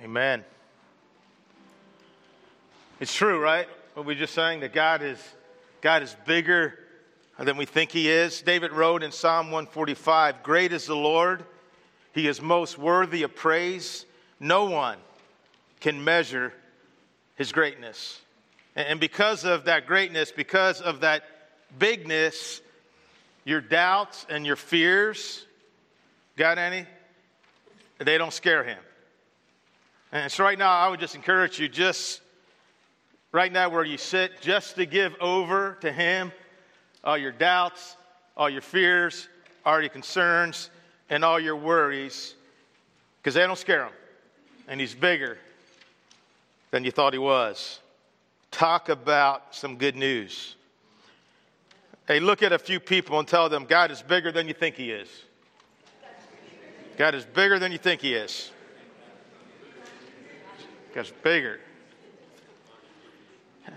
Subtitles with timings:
[0.00, 0.44] Amen.
[3.00, 3.68] It's true, right?
[3.94, 5.18] What we just saying that God is
[5.80, 6.78] God is bigger
[7.36, 8.42] than we think he is.
[8.42, 11.44] David wrote in Psalm 145, "Great is the Lord;
[12.12, 14.06] he is most worthy of praise.
[14.38, 14.98] No one
[15.80, 16.54] can measure
[17.34, 18.20] his greatness."
[18.76, 21.24] And because of that greatness, because of that
[21.76, 22.60] bigness,
[23.44, 25.44] your doubts and your fears,
[26.36, 26.86] got any?
[27.98, 28.78] They don't scare him.
[30.10, 32.22] And so, right now, I would just encourage you, just
[33.32, 36.32] right now where you sit, just to give over to Him
[37.04, 37.96] all your doubts,
[38.36, 39.28] all your fears,
[39.66, 40.70] all your concerns,
[41.10, 42.34] and all your worries,
[43.20, 43.92] because they don't scare Him.
[44.66, 45.36] And He's bigger
[46.70, 47.80] than you thought He was.
[48.50, 50.56] Talk about some good news.
[52.06, 54.76] Hey, look at a few people and tell them God is bigger than you think
[54.76, 55.08] He is.
[56.96, 58.50] God is bigger than you think He is.
[60.94, 61.60] God's bigger.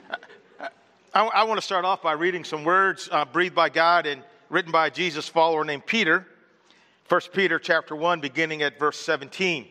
[1.14, 4.24] I, I, want to start off by reading some words uh, breathed by God and
[4.50, 6.26] written by Jesus follower named Peter.
[7.10, 9.68] 1 Peter chapter 1, beginning at verse 17.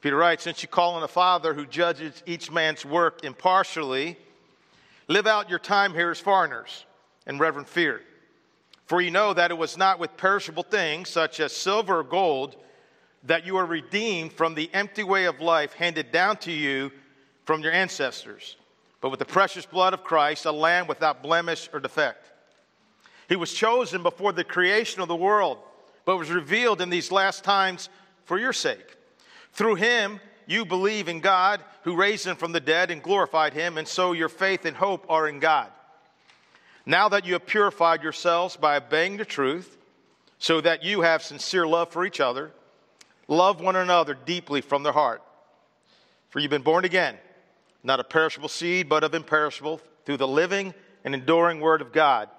[0.00, 4.16] Peter writes, Since you call on a Father who judges each man's work impartially,
[5.08, 6.84] live out your time here as foreigners
[7.26, 8.02] in reverent fear.
[8.86, 12.54] For you know that it was not with perishable things, such as silver or gold,
[13.24, 16.92] that you are redeemed from the empty way of life handed down to you
[17.44, 18.56] from your ancestors,
[19.00, 22.30] but with the precious blood of Christ, a lamb without blemish or defect.
[23.28, 25.58] He was chosen before the creation of the world,
[26.04, 27.88] but was revealed in these last times
[28.24, 28.96] for your sake.
[29.52, 33.76] Through him, you believe in God, who raised him from the dead and glorified him,
[33.76, 35.68] and so your faith and hope are in God.
[36.86, 39.76] Now that you have purified yourselves by obeying the truth,
[40.38, 42.52] so that you have sincere love for each other,
[43.28, 45.22] Love one another deeply from their heart.
[46.30, 47.16] For you've been born again,
[47.82, 52.30] not of perishable seed, but of imperishable, through the living and enduring word of God.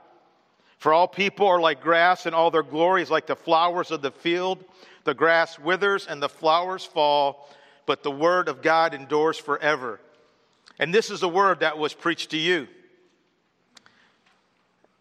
[0.78, 4.02] For all people are like grass, and all their glory is like the flowers of
[4.02, 4.63] the field.
[5.03, 7.50] The grass withers and the flowers fall,
[7.86, 10.00] but the word of God endures forever.
[10.80, 12.68] And this is the word that was preached to you.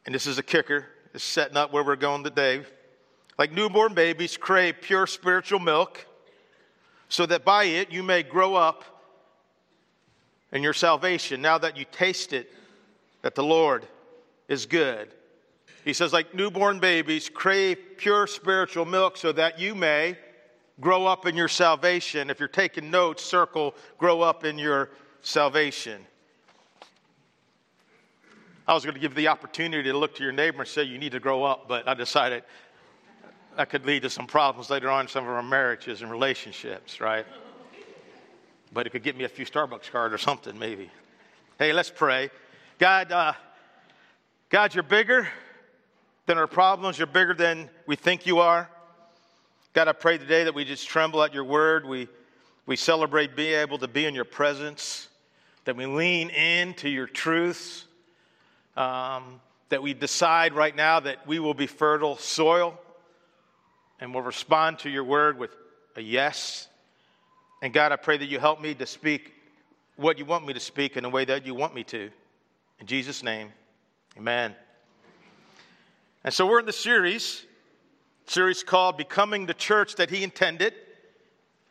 [0.05, 0.87] And this is a kicker.
[1.15, 2.65] It's setting up where we're going today
[3.38, 6.04] like newborn babies, crave pure spiritual milk,
[7.09, 8.84] so that by it you may grow up
[10.53, 12.53] in your salvation, now that you taste it,
[13.22, 13.87] that the Lord
[14.49, 15.09] is good.
[15.84, 20.19] He says, like newborn babies, crave pure spiritual milk so that you may
[20.81, 22.31] grow up in your salvation.
[22.31, 24.91] If you're taking notes, circle, grow up in your
[25.22, 26.05] salvation.
[28.66, 30.99] I was going to give the opportunity to look to your neighbor and say, You
[30.99, 32.44] need to grow up, but I decided
[33.59, 37.01] that could lead to some problems later on in some of our marriages and relationships,
[37.01, 37.27] right?
[38.73, 40.89] But it could get me a few Starbucks cards or something, maybe.
[41.59, 42.31] Hey, let's pray.
[42.79, 43.33] God, uh,
[44.49, 45.27] God, you're bigger
[46.27, 46.99] than our problems.
[46.99, 48.71] You're bigger than we think you are.
[49.73, 51.85] God, I pray today that we just tremble at your word.
[51.85, 52.07] We,
[52.65, 55.09] we celebrate being able to be in your presence,
[55.65, 57.87] that we lean into your truths,
[58.77, 62.79] um, that we decide right now that we will be fertile soil
[64.01, 65.51] and will respond to your word with
[65.97, 66.69] a yes.
[67.63, 69.33] And God, I pray that you help me to speak
[69.97, 72.11] what you want me to speak in the way that you want me to.
[72.79, 73.53] In Jesus' name,
[74.17, 74.55] amen.
[76.23, 77.45] And so we're in the series,
[78.27, 80.75] series called Becoming the Church That He Intended.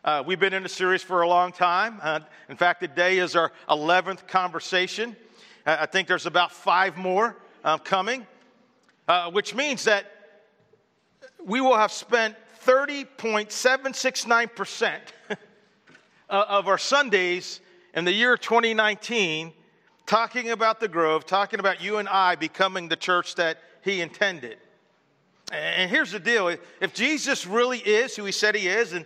[0.04, 2.00] Uh, we've been in the series for a long time.
[2.02, 5.16] Uh, in fact, today is our 11th conversation.
[5.66, 8.28] Uh, I think there's about five more uh, coming,
[9.08, 10.06] uh, which means that
[11.48, 12.36] we will have spent
[12.66, 15.00] 30.769%
[16.30, 17.62] of our Sundays
[17.96, 19.52] in the year 2019
[20.06, 24.60] talking about the Grove, talking about you and I becoming the church that He intended.
[25.52, 29.06] And here's the deal if Jesus really is who He said He is, and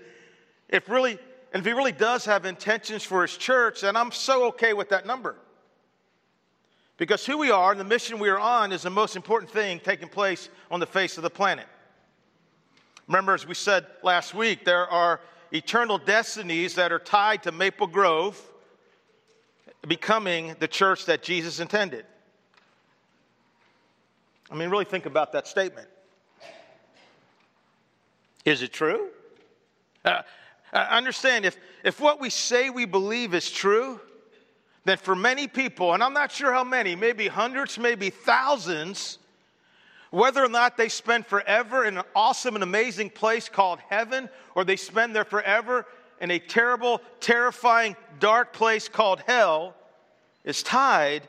[0.68, 1.18] if really
[1.53, 4.90] and if he really does have intentions for his church, then I'm so okay with
[4.90, 5.35] that number.
[6.96, 9.82] Because who we are and the mission we are on is the most important thing
[9.84, 11.66] taking place on the face of the planet.
[13.08, 15.22] Remember, as we said last week, there are
[15.52, 18.42] eternal destinies that are tied to Maple Grove
[19.88, 22.06] becoming the church that Jesus intended.
[24.50, 25.88] I mean, really think about that statement.
[28.46, 29.09] Is it true?
[30.03, 30.22] Uh,
[30.74, 34.00] understand if, if what we say we believe is true,
[34.84, 39.20] then for many people, and I'm not sure how many, maybe hundreds, maybe thousands,
[40.11, 44.63] whether or not they spend forever in an awesome and amazing place called heaven, or
[44.63, 45.85] they spend there forever
[46.19, 49.73] in a terrible, terrifying, dark place called hell
[50.43, 51.23] is tied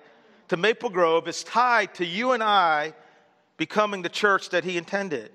[0.49, 2.93] to Maple Grove, is tied to you and I
[3.57, 5.31] becoming the church that He intended.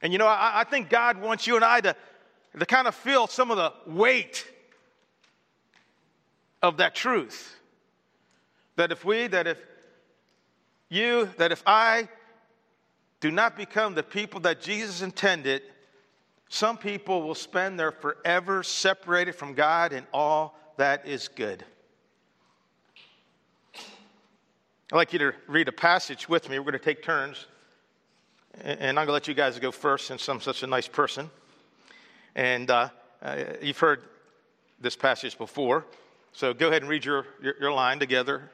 [0.00, 1.96] And you know, I, I think God wants you and I to,
[2.58, 4.46] to kind of feel some of the weight
[6.62, 7.54] of that truth.
[8.76, 9.58] That if we, that if
[10.88, 12.08] you, that if I
[13.20, 15.62] do not become the people that Jesus intended,
[16.48, 21.64] some people will spend their forever separated from God and all that is good.
[24.92, 26.58] I'd like you to read a passage with me.
[26.58, 27.46] We're going to take turns.
[28.62, 31.28] And I'm going to let you guys go first since I'm such a nice person.
[32.36, 32.90] And uh,
[33.20, 34.02] uh, you've heard
[34.80, 35.84] this passage before.
[36.32, 38.50] So go ahead and read your, your, your line together.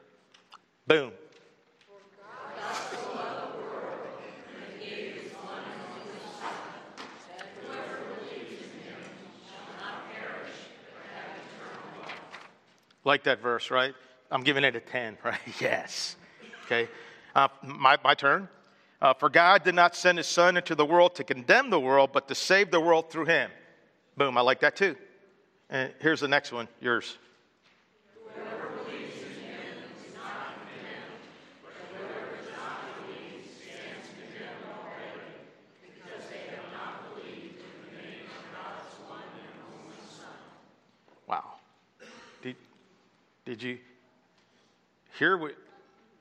[0.86, 1.12] Boom.
[13.04, 13.94] Like that verse, right?
[14.30, 15.38] I'm giving it a 10, right?
[15.60, 16.16] yes.
[16.66, 16.88] Okay.
[17.34, 18.48] Uh, my, my turn.
[19.00, 22.10] Uh, For God did not send his Son into the world to condemn the world,
[22.12, 23.50] but to save the world through him.
[24.16, 24.94] Boom, I like that too.
[25.70, 27.18] And here's the next one, yours.
[43.52, 43.78] Did you
[45.18, 45.54] hear what,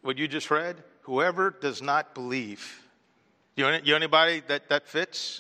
[0.02, 0.76] what you just read?
[1.04, 2.82] Whoever does not believe.
[3.56, 5.40] You, you anybody that, that fits?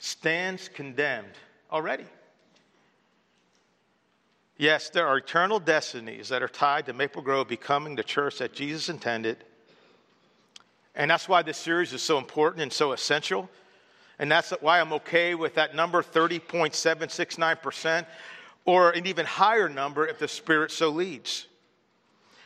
[0.00, 1.34] Stands condemned
[1.70, 2.06] already.
[4.58, 8.52] Yes, there are eternal destinies that are tied to Maple Grove becoming the church that
[8.52, 9.44] Jesus intended.
[10.96, 13.48] And that's why this series is so important and so essential.
[14.18, 18.06] And that's why I'm okay with that number 30.769%
[18.64, 21.46] or an even higher number if the Spirit so leads.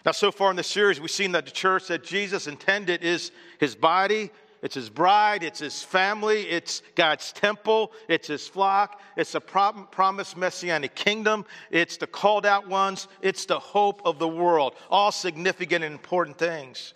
[0.04, 3.30] Now, so far in the series, we've seen that the church that Jesus intended is
[3.58, 4.30] his body,
[4.62, 10.36] it's his bride, it's his family, it's God's temple, it's his flock, it's the promised
[10.36, 14.74] messianic kingdom, it's the called out ones, it's the hope of the world.
[14.90, 16.94] All significant and important things.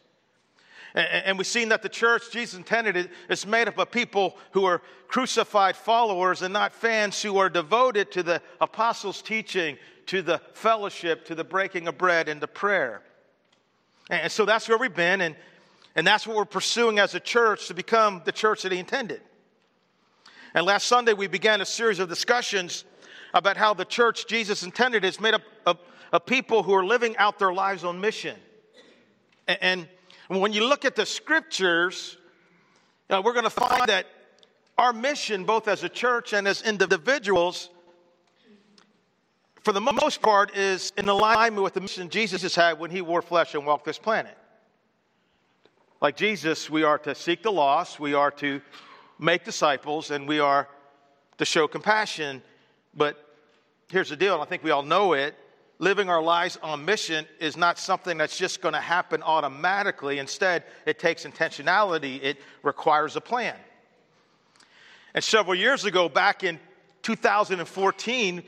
[0.95, 4.83] And we've seen that the church Jesus intended is made up of people who are
[5.09, 11.25] crucified followers and not fans who are devoted to the apostles' teaching, to the fellowship,
[11.27, 13.01] to the breaking of bread, and to prayer.
[14.11, 15.35] And so that's where we've been, and,
[15.97, 19.23] and that's what we're pursuing as a church to become the church that He intended.
[20.55, 22.85] And last Sunday, we began a series of discussions
[23.33, 25.79] about how the church Jesus intended is made up of,
[26.13, 28.37] of people who are living out their lives on mission.
[29.49, 29.89] and, and
[30.41, 32.17] when you look at the scriptures,
[33.11, 34.07] uh, we're going to find that
[34.79, 37.71] our mission, both as a church and as individuals,
[39.63, 43.23] for the most part, is in alignment with the mission Jesus had when he wore
[43.23, 44.37] flesh and walked this planet.
[46.01, 48.61] Like Jesus, we are to seek the lost, we are to
[49.19, 50.69] make disciples, and we are
[51.39, 52.43] to show compassion.
[52.95, 53.25] But
[53.89, 55.37] here's the deal, and I think we all know it
[55.83, 60.21] living our lives on mission is not something that's just going to happen automatically.
[60.21, 63.57] Instead, it takes intentionality, it requires a plan.
[65.13, 66.61] And several years ago, back in
[67.03, 68.45] 2014,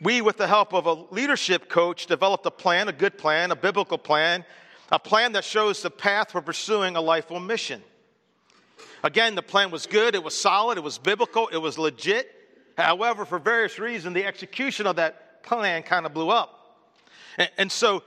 [0.00, 3.56] we, with the help of a leadership coach, developed a plan, a good plan, a
[3.56, 4.42] biblical plan,
[4.90, 7.82] a plan that shows the path for pursuing a life on mission.
[9.04, 12.30] Again, the plan was good, it was solid, it was biblical, it was legit.
[12.78, 16.76] However, for various reasons, the execution of that plan kind of blew up.
[17.38, 18.02] And, and so,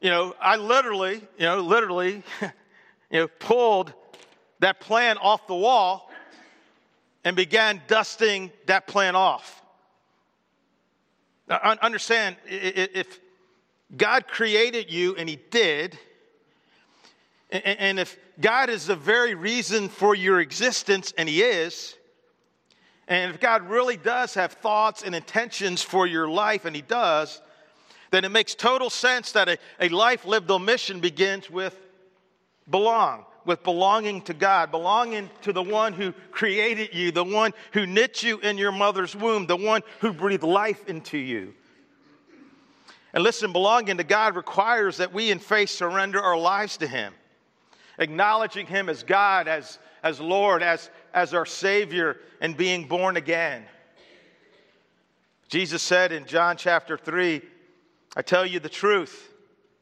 [0.00, 2.22] you know, I literally, you know, literally,
[3.10, 3.92] you know, pulled
[4.60, 6.10] that plan off the wall
[7.24, 9.62] and began dusting that plan off.
[11.48, 13.20] Now, understand, if
[13.96, 15.98] God created you, and He did,
[17.50, 21.96] and if God is the very reason for your existence, and He is,
[23.08, 27.40] and if God really does have thoughts and intentions for your life, and He does,
[28.10, 31.76] then it makes total sense that a, a life lived on mission begins with
[32.70, 37.86] belong, with belonging to God, belonging to the one who created you, the one who
[37.86, 41.54] knit you in your mother's womb, the one who breathed life into you.
[43.14, 47.12] And listen, belonging to God requires that we in faith surrender our lives to Him,
[47.98, 53.64] acknowledging Him as God, as, as Lord, as, as our Savior and being born again.
[55.48, 57.42] Jesus said in John chapter 3,
[58.16, 59.30] I tell you the truth.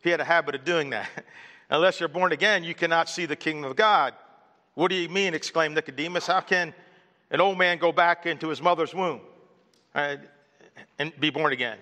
[0.03, 1.09] He had a habit of doing that.
[1.71, 4.15] Unless you're born again, you cannot see the kingdom of God.
[4.75, 5.35] What do you mean?
[5.35, 6.27] exclaimed Nicodemus.
[6.27, 6.75] How can
[7.31, 9.21] an old man go back into his mother's womb
[9.95, 10.19] right,
[10.99, 11.79] and be born again?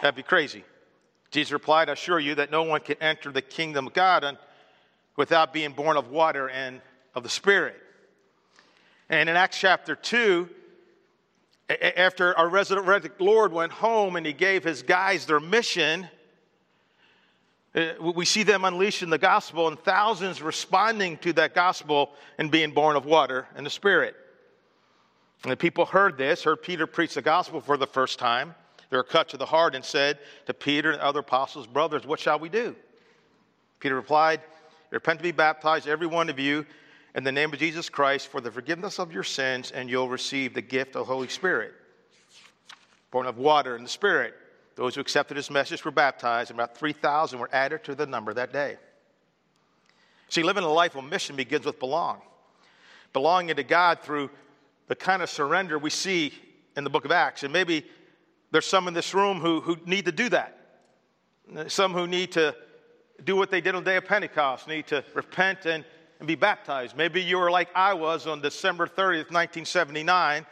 [0.00, 0.64] That'd be crazy.
[1.30, 4.38] Jesus replied, I assure you that no one can enter the kingdom of God
[5.16, 6.80] without being born of water and
[7.14, 7.76] of the Spirit.
[9.10, 10.48] And in Acts chapter 2,
[11.96, 16.08] after our resurrected Lord went home and he gave his guys their mission,
[17.74, 22.70] uh, we see them unleashing the gospel and thousands responding to that gospel and being
[22.70, 24.14] born of water and the Spirit.
[25.42, 28.54] And the people heard this, heard Peter preach the gospel for the first time.
[28.90, 32.20] They were cut to the heart and said to Peter and other apostles, Brothers, what
[32.20, 32.76] shall we do?
[33.80, 34.40] Peter replied,
[34.90, 36.64] Repent to be baptized, every one of you,
[37.14, 40.52] in the name of Jesus Christ for the forgiveness of your sins, and you'll receive
[40.52, 41.72] the gift of the Holy Spirit.
[43.10, 44.34] Born of water and the Spirit.
[44.74, 48.34] Those who accepted his message were baptized, and about 3,000 were added to the number
[48.34, 48.76] that day.
[50.28, 52.20] See, living a life of mission begins with belong.
[53.12, 54.30] Belonging to God through
[54.88, 56.34] the kind of surrender we see
[56.76, 57.44] in the book of Acts.
[57.44, 57.86] And maybe
[58.50, 60.58] there's some in this room who, who need to do that.
[61.68, 62.56] Some who need to
[63.22, 65.84] do what they did on the day of Pentecost, need to repent and,
[66.18, 66.96] and be baptized.
[66.96, 70.46] Maybe you were like I was on December 30th, 1979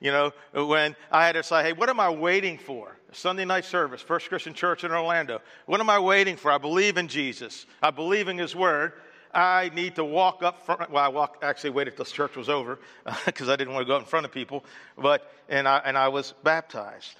[0.00, 2.96] you know, when I had to say, hey, what am I waiting for?
[3.12, 5.40] Sunday night service, First Christian Church in Orlando.
[5.66, 6.52] What am I waiting for?
[6.52, 7.66] I believe in Jesus.
[7.82, 8.92] I believe in His Word.
[9.34, 10.90] I need to walk up front.
[10.90, 12.78] Well, I walk, actually waited till church was over
[13.26, 14.64] because I didn't want to go out in front of people.
[14.96, 17.16] But, and I, and I was baptized.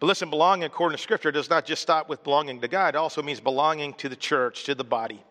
[0.00, 2.96] But listen, belonging according to Scripture does not just stop with belonging to God, it
[2.96, 5.22] also means belonging to the church, to the body.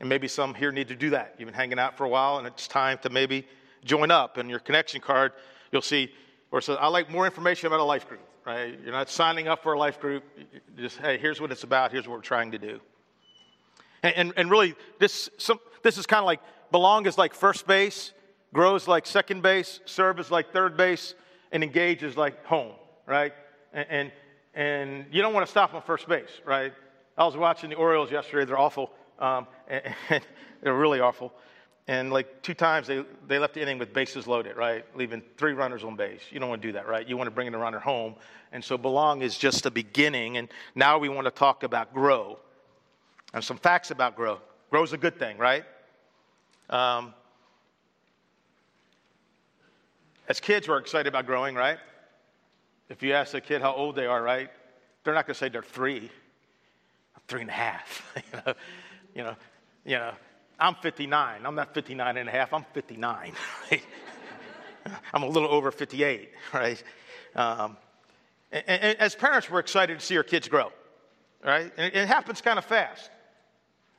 [0.00, 1.34] And maybe some here need to do that.
[1.38, 3.46] You've been hanging out for a while, and it's time to maybe
[3.84, 4.36] join up.
[4.36, 5.32] And your connection card,
[5.72, 6.10] you'll see
[6.50, 8.78] or says, I like more information about a life group, right?
[8.82, 10.24] You're not signing up for a life group.
[10.38, 11.92] you Just, hey, here's what it's about.
[11.92, 12.80] Here's what we're trying to do.
[14.02, 16.40] And, and, and really, this, some, this is kind of like
[16.70, 18.12] belong is like first base,
[18.54, 21.14] grows like second base, serve is like third base,
[21.52, 22.72] and engage is like home,
[23.06, 23.32] right?
[23.72, 24.12] And, and,
[24.54, 26.72] and you don't want to stop on first base, right?
[27.16, 28.44] I was watching the Orioles yesterday.
[28.44, 28.90] They're awful.
[29.18, 30.26] Um, and, and
[30.62, 31.32] they're really awful.
[31.86, 34.84] And like two times they, they left the inning with bases loaded, right?
[34.94, 36.20] Leaving three runners on base.
[36.30, 37.08] You don't want to do that, right?
[37.08, 38.14] You want to bring the runner home.
[38.52, 40.36] And so belong is just the beginning.
[40.36, 42.38] And now we want to talk about grow.
[43.32, 44.38] And some facts about grow.
[44.70, 45.64] Grow is a good thing, right?
[46.68, 47.14] Um,
[50.28, 51.78] as kids, we're excited about growing, right?
[52.90, 54.50] If you ask a kid how old they are, right?
[55.04, 56.10] They're not going to say they're three.
[57.28, 58.14] Three and a half.
[58.16, 58.54] you know,
[59.14, 59.36] you know,
[59.84, 60.12] you know
[60.58, 61.46] I'm 59.
[61.46, 63.32] I'm not 59 and a half, I'm 59.
[63.70, 63.82] Right?
[65.12, 66.82] I'm a little over 58, right?
[67.34, 67.76] Um,
[68.50, 70.72] and, and, as parents, we're excited to see our kids grow,
[71.44, 71.70] right?
[71.76, 73.10] And it, it happens kind of fast.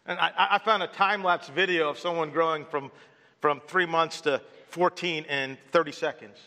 [0.05, 2.91] And I, I found a time lapse video of someone growing from,
[3.39, 6.38] from three months to 14 in 30 seconds.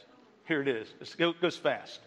[0.47, 2.01] Here it is, it goes fast.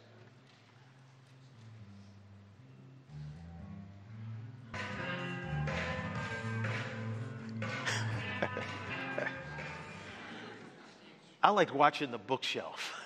[11.46, 13.00] I like watching the bookshelf.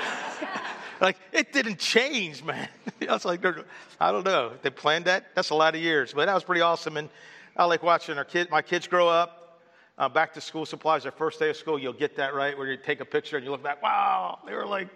[1.02, 2.66] like, it didn't change, man.
[3.02, 3.44] I was like,
[4.00, 4.52] I don't know.
[4.62, 5.34] They planned that?
[5.34, 6.96] That's a lot of years, but that was pretty awesome.
[6.96, 7.10] And
[7.54, 9.60] I like watching our kid, my kids grow up.
[9.98, 12.68] Uh, back to school supplies, their first day of school, you'll get that right, where
[12.68, 14.88] you take a picture and you look back, wow, they were like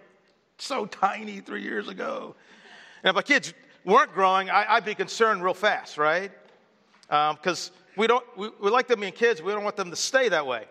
[0.57, 2.35] so tiny three years ago.
[3.03, 3.53] And if my kids
[3.85, 6.31] weren't growing, I, would be concerned real fast, right?
[7.07, 9.95] Because um, we don't, we, we like them being kids, we don't want them to
[9.95, 10.65] stay that way.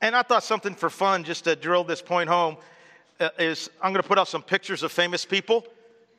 [0.00, 2.56] And I thought something for fun, just to drill this point home,
[3.18, 5.64] uh, is I'm going to put out some pictures of famous people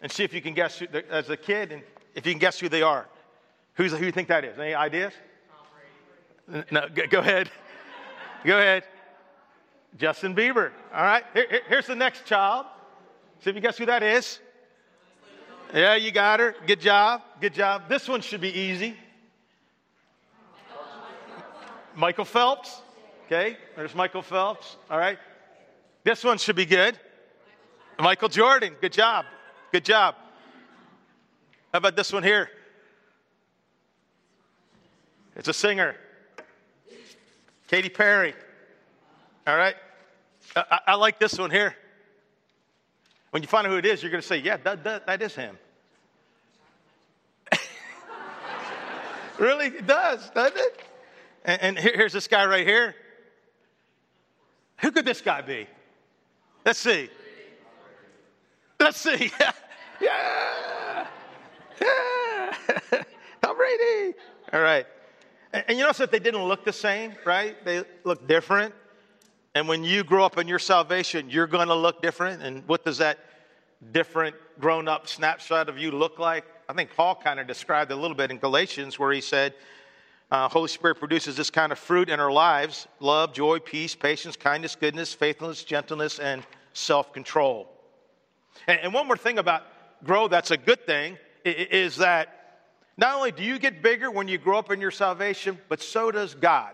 [0.02, 1.84] and see if you can guess who, as a kid, and
[2.16, 3.08] if you can guess who they are.
[3.76, 4.58] Who's, who do you think that is?
[4.58, 5.14] Any ideas?
[6.72, 7.50] No, go, go ahead.
[8.44, 8.84] go ahead.
[9.98, 10.72] Justin Bieber.
[10.94, 11.24] All right.
[11.34, 12.66] Here, here's the next child.
[13.44, 14.40] See if you guess who that is.
[15.74, 16.56] Yeah, you got her.
[16.66, 17.22] Good job.
[17.42, 17.90] Good job.
[17.90, 18.96] This one should be easy.
[21.96, 22.82] Michael Phelps.
[23.28, 24.78] Okay, there's Michael Phelps.
[24.90, 25.20] All right.
[26.06, 26.98] This one should be good.
[28.00, 28.74] Michael Jordan.
[28.80, 29.26] Good job.
[29.74, 30.16] Good job.
[31.74, 32.50] How about this one here?
[35.36, 35.98] It's a singer.
[37.68, 38.34] Katy Perry.
[39.46, 39.76] All right.
[40.56, 41.76] I, I, like this one here.
[43.32, 45.22] When you find out who it is, you're going to say, yeah, that, that, that
[45.22, 45.58] is him.
[49.38, 49.66] really?
[49.66, 50.84] It does, doesn't it?
[51.44, 52.96] And, and here's this guy right here.
[54.80, 55.68] Who could this guy be?
[56.66, 57.10] Let's see.
[58.80, 59.32] Let's see.
[59.40, 59.52] yeah.
[60.02, 60.98] Yeah.
[63.42, 64.14] Tom Brady.
[64.54, 64.86] All right.
[65.54, 67.64] And, and you notice that they didn't look the same, right?
[67.66, 68.74] They look different.
[69.56, 72.44] And when you grow up in your salvation, you're going to look different.
[72.44, 73.18] And what does that
[73.92, 76.46] different grown up snapshot of you look like?
[76.70, 79.54] I think Paul kind of described it a little bit in Galatians, where he said,
[80.30, 84.36] uh, Holy Spirit produces this kind of fruit in our lives love, joy, peace, patience,
[84.36, 87.70] kindness, goodness, faithfulness, gentleness, and self control.
[88.68, 89.64] And, and, one more thing about
[90.04, 92.64] grow that's a good thing is that
[92.98, 96.12] not only do you get bigger when you grow up in your salvation, but so
[96.12, 96.74] does God.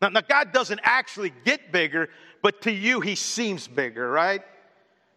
[0.00, 2.10] Now, now, God doesn't actually get bigger,
[2.42, 4.42] but to you, he seems bigger, right?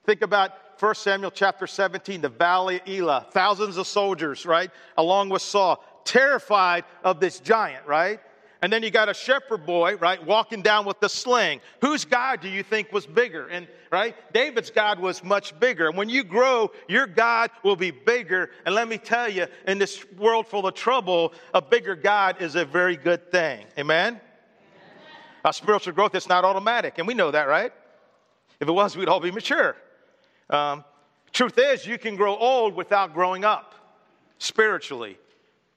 [0.05, 5.29] Think about 1 Samuel chapter 17, the valley of Elah, thousands of soldiers, right, along
[5.29, 8.19] with Saul, terrified of this giant, right?
[8.61, 11.61] And then you got a shepherd boy, right, walking down with the sling.
[11.81, 13.47] Whose God do you think was bigger?
[13.47, 15.87] And, right, David's God was much bigger.
[15.87, 18.49] And when you grow, your God will be bigger.
[18.65, 22.55] And let me tell you, in this world full of trouble, a bigger God is
[22.55, 23.67] a very good thing.
[23.77, 24.19] Amen?
[25.45, 27.71] Our spiritual growth is not automatic, and we know that, right?
[28.59, 29.77] If it was, we'd all be mature.
[30.49, 30.83] Um,
[31.31, 33.75] truth is, you can grow old without growing up
[34.39, 35.19] spiritually.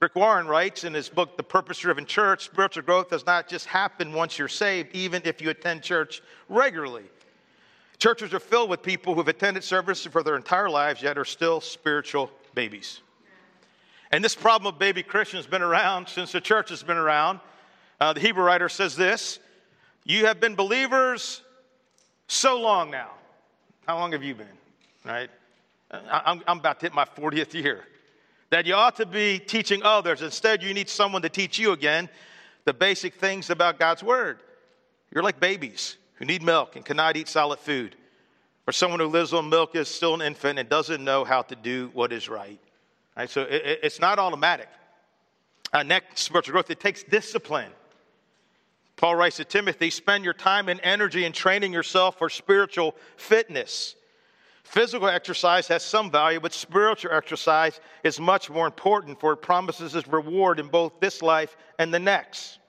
[0.01, 3.67] Rick Warren writes in his book, The Purpose Driven Church spiritual growth does not just
[3.67, 7.03] happen once you're saved, even if you attend church regularly.
[7.99, 11.61] Churches are filled with people who've attended services for their entire lives, yet are still
[11.61, 13.01] spiritual babies.
[14.11, 17.39] And this problem of baby Christians has been around since the church has been around.
[17.99, 19.37] Uh, the Hebrew writer says this
[20.03, 21.43] you have been believers
[22.27, 23.11] so long now.
[23.85, 24.47] How long have you been?
[25.05, 25.29] Right?
[25.91, 27.85] I'm, I'm about to hit my 40th year.
[28.51, 30.21] That you ought to be teaching others.
[30.21, 32.09] Instead, you need someone to teach you again
[32.65, 34.39] the basic things about God's Word.
[35.11, 37.95] You're like babies who need milk and cannot eat solid food.
[38.67, 41.55] Or someone who lives on milk is still an infant and doesn't know how to
[41.55, 42.59] do what is right.
[43.17, 43.29] right?
[43.29, 44.69] So it, it's not automatic.
[45.73, 47.71] Uh, next, spiritual growth, it takes discipline.
[48.97, 53.95] Paul writes to Timothy spend your time and energy in training yourself for spiritual fitness.
[54.63, 59.95] Physical exercise has some value, but spiritual exercise is much more important for it promises
[59.95, 62.59] its reward in both this life and the next.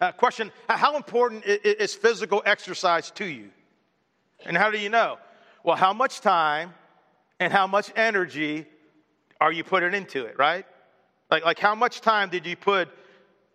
[0.00, 3.50] Uh, question How important is physical exercise to you?
[4.46, 5.18] And how do you know?
[5.62, 6.72] Well, how much time
[7.38, 8.66] and how much energy
[9.40, 10.64] are you putting into it, right?
[11.30, 12.88] Like, like how much time did you put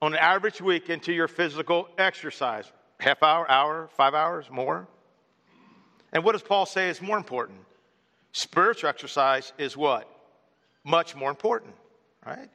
[0.01, 2.71] on an average week into your physical exercise?
[2.99, 4.87] Half hour, hour, five hours, more?
[6.15, 7.59] And what does Paul say is more important?
[8.31, 10.09] Spiritual exercise is what?
[10.85, 11.75] Much more important,
[12.25, 12.49] right?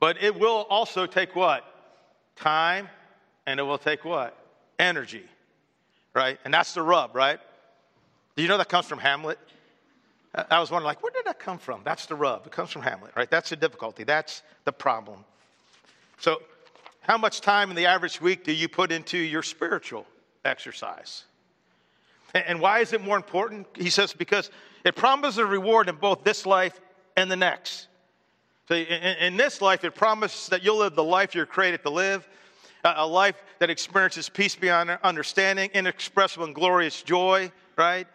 [0.00, 1.64] But it will also take what?
[2.36, 2.90] Time,
[3.46, 4.36] and it will take what?
[4.78, 5.24] Energy,
[6.12, 6.38] right?
[6.44, 7.40] And that's the rub, right?
[8.36, 9.38] Do you know that comes from Hamlet?
[10.34, 11.80] I was wondering, like, where did that come from?
[11.84, 12.46] That's the rub.
[12.46, 13.30] It comes from Hamlet, right?
[13.30, 14.04] That's the difficulty.
[14.04, 15.24] That's the problem.
[16.18, 16.42] So,
[17.00, 20.06] how much time in the average week do you put into your spiritual
[20.44, 21.24] exercise?
[22.34, 23.66] And why is it more important?
[23.76, 24.50] He says, because
[24.84, 26.80] it promises a reward in both this life
[27.16, 27.88] and the next.
[28.68, 32.26] So, in this life, it promises that you'll live the life you're created to live,
[32.84, 38.06] a life that experiences peace beyond understanding, inexpressible and glorious joy, right?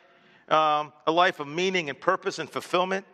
[0.50, 3.06] Um, a life of meaning and purpose and fulfillment.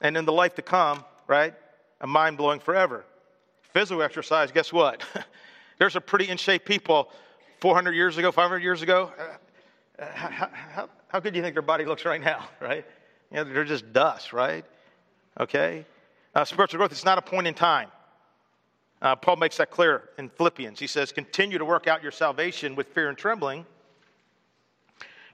[0.00, 1.54] And in the life to come, right?
[2.00, 3.04] A mind blowing forever
[3.72, 5.04] physical exercise, guess what?
[5.78, 7.10] There's a pretty in shape people
[7.60, 9.12] 400 years ago, 500 years ago.
[9.98, 12.84] How, how, how, good do you think their body looks right now, right?
[13.30, 14.64] You know, they're just dust, right?
[15.38, 15.84] Okay?
[16.34, 17.88] Uh, spiritual growth, it's not a point in time.
[19.00, 20.78] Uh, Paul makes that clear in Philippians.
[20.78, 23.64] He says, Continue to work out your salvation with fear and trembling,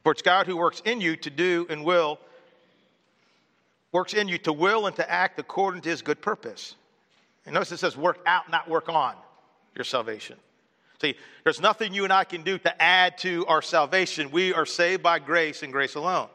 [0.03, 2.19] for it's God who works in you to do and will,
[3.93, 6.77] works in you to will and to act according to his good purpose.
[7.47, 9.15] And notice it says work out, not work on
[9.75, 10.37] your salvation.
[11.01, 14.31] See, there's nothing you and I can do to add to our salvation.
[14.31, 16.29] We are saved by grace and grace alone.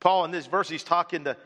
[0.00, 1.36] Paul, in this verse, he's talking to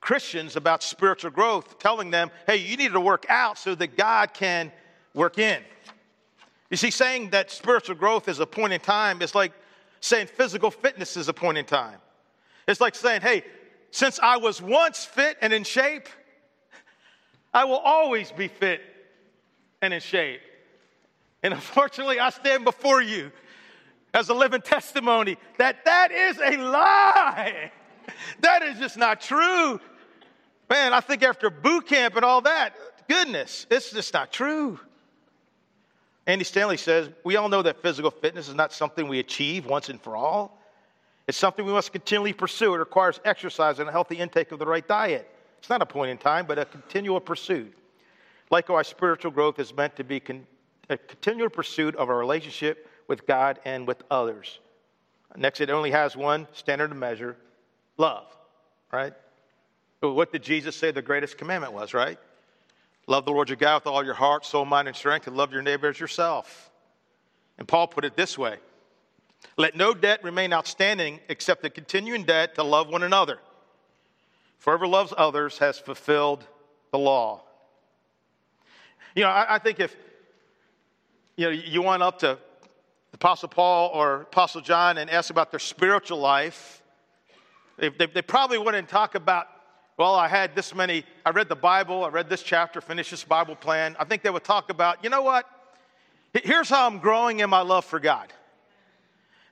[0.00, 4.34] Christians about spiritual growth, telling them, hey, you need to work out so that God
[4.34, 4.70] can
[5.14, 5.62] work in.
[6.70, 9.52] You see, saying that spiritual growth is a point in time is like
[10.00, 11.98] saying physical fitness is a point in time.
[12.68, 13.44] It's like saying, hey,
[13.90, 16.08] since I was once fit and in shape,
[17.52, 18.80] I will always be fit
[19.80, 20.40] and in shape.
[21.44, 23.30] And unfortunately, I stand before you
[24.14, 27.70] as a living testimony that that is a lie.
[28.40, 29.78] That is just not true.
[30.70, 32.74] Man, I think after boot camp and all that,
[33.08, 34.80] goodness, it's just not true.
[36.26, 39.90] Andy Stanley says, We all know that physical fitness is not something we achieve once
[39.90, 40.58] and for all.
[41.26, 42.74] It's something we must continually pursue.
[42.74, 45.30] It requires exercise and a healthy intake of the right diet.
[45.58, 47.76] It's not a point in time, but a continual pursuit.
[48.50, 50.46] Likewise, spiritual growth is meant to be con-
[50.88, 54.58] a continual pursuit of a relationship with God and with others.
[55.36, 57.36] Next, it only has one standard of measure
[57.96, 58.26] love,
[58.92, 59.12] right?
[60.00, 62.18] What did Jesus say the greatest commandment was, right?
[63.06, 65.52] Love the Lord your God with all your heart, soul, mind, and strength, and love
[65.52, 66.70] your neighbor as yourself.
[67.58, 68.58] And Paul put it this way
[69.56, 73.38] Let no debt remain outstanding except the continuing debt to love one another.
[74.58, 76.46] For whoever loves others has fulfilled
[76.90, 77.42] the law.
[79.14, 79.94] You know, I, I think if
[81.36, 82.38] you know you went up to
[83.12, 86.82] Apostle Paul or Apostle John and asked about their spiritual life,
[87.78, 89.48] they, they, they probably wouldn't talk about
[89.96, 93.22] well, I had this many, I read the Bible, I read this chapter, finished this
[93.22, 93.94] Bible plan.
[93.98, 95.48] I think they would talk about, you know what?
[96.32, 98.32] Here's how I'm growing in my love for God.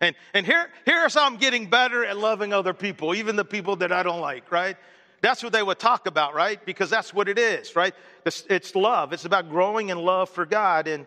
[0.00, 3.76] And, and here, here's how I'm getting better at loving other people, even the people
[3.76, 4.76] that I don't like, right?
[5.20, 6.64] That's what they would talk about, right?
[6.66, 7.94] Because that's what it is, right?
[8.26, 9.12] It's, it's love.
[9.12, 10.88] It's about growing in love for God.
[10.88, 11.06] And,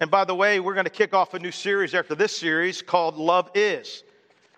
[0.00, 2.80] and by the way, we're going to kick off a new series after this series
[2.80, 4.02] called Love Is.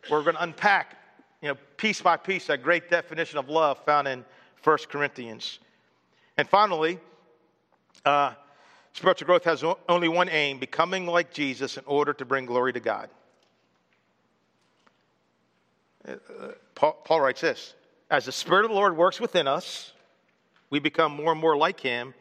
[0.09, 0.97] We're going to unpack
[1.41, 4.25] you know, piece by piece, that great definition of love found in
[4.63, 5.59] 1 Corinthians.
[6.37, 7.01] And finally,
[8.05, 8.35] uh,
[8.93, 12.81] spiritual growth has only one aim becoming like Jesus in order to bring glory to
[12.81, 13.11] God.
[16.07, 16.15] Uh,
[16.77, 17.75] Paul, Paul writes this
[18.11, 19.93] As the Spirit of the Lord works within us,
[20.71, 22.15] we become more and more like Him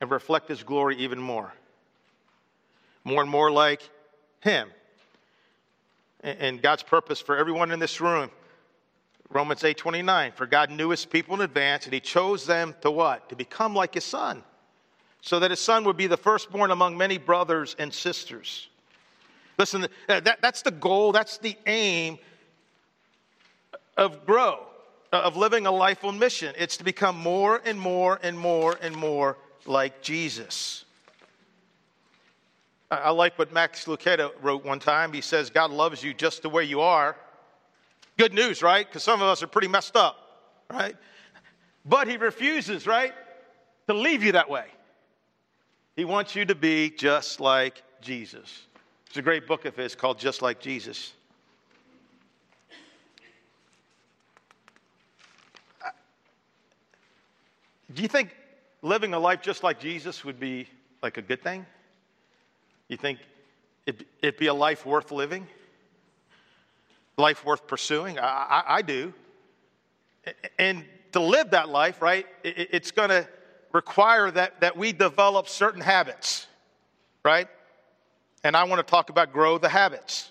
[0.00, 1.52] and reflect His glory even more.
[3.08, 3.88] More and more like
[4.40, 4.68] Him
[6.20, 8.30] and God's purpose for everyone in this room.
[9.30, 13.28] Romans 8:29 For God knew his people in advance and he chose them to what?
[13.28, 14.42] To become like his son.
[15.20, 18.68] So that his son would be the firstborn among many brothers and sisters.
[19.58, 22.18] Listen, uh, that, that's the goal, that's the aim
[23.96, 24.60] of grow,
[25.12, 26.54] uh, of living a life on mission.
[26.56, 30.84] It's to become more and more and more and more like Jesus.
[32.90, 35.12] I like what Max Lucado wrote one time.
[35.12, 37.16] He says, God loves you just the way you are.
[38.16, 38.86] Good news, right?
[38.86, 40.16] Because some of us are pretty messed up,
[40.70, 40.96] right?
[41.84, 43.12] But he refuses, right,
[43.88, 44.66] to leave you that way.
[45.96, 48.62] He wants you to be just like Jesus.
[49.06, 51.12] It's a great book of his called Just Like Jesus.
[57.94, 58.36] Do you think
[58.82, 60.68] living a life just like Jesus would be
[61.02, 61.64] like a good thing?
[62.88, 63.18] You think
[63.86, 65.46] it, would be a life worth living?
[67.16, 68.18] Life worth pursuing?
[68.18, 69.12] I, I, I do.
[70.58, 73.26] And to live that life, right, it, it's going to
[73.72, 76.46] require that, that we develop certain habits,
[77.24, 77.48] right?
[78.44, 80.30] And I want to talk about grow the habits.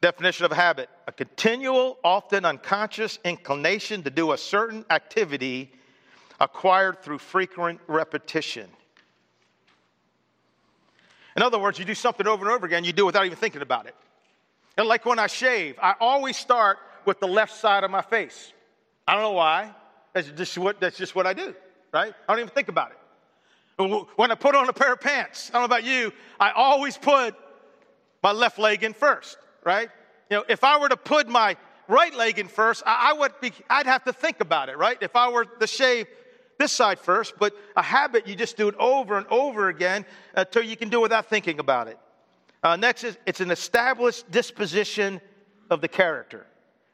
[0.00, 5.72] Definition of habit a continual, often unconscious inclination to do a certain activity
[6.38, 8.68] acquired through frequent repetition.
[11.38, 13.38] In other words, you do something over and over again, you do it without even
[13.38, 13.94] thinking about it.
[14.76, 18.52] And like when I shave, I always start with the left side of my face.
[19.06, 19.72] I don't know why.
[20.14, 21.54] That's just what, that's just what I do,
[21.94, 22.12] right?
[22.28, 24.04] I don't even think about it.
[24.16, 26.98] When I put on a pair of pants, I don't know about you, I always
[26.98, 27.36] put
[28.20, 29.90] my left leg in first, right?
[30.30, 33.40] You know, if I were to put my right leg in first, I, I would
[33.40, 34.98] be, I'd have to think about it, right?
[35.00, 36.08] If I were to shave
[36.58, 40.62] this side first, but a habit, you just do it over and over again until
[40.62, 41.98] you can do it without thinking about it.
[42.62, 45.20] Uh, next is it's an established disposition
[45.70, 46.46] of the character.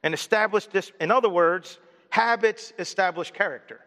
[0.03, 1.79] An established, dis- in other words,
[2.11, 3.81] habits establish character.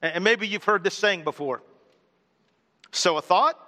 [0.00, 1.62] And, and maybe you've heard this saying before.
[2.92, 3.58] Sow a thought,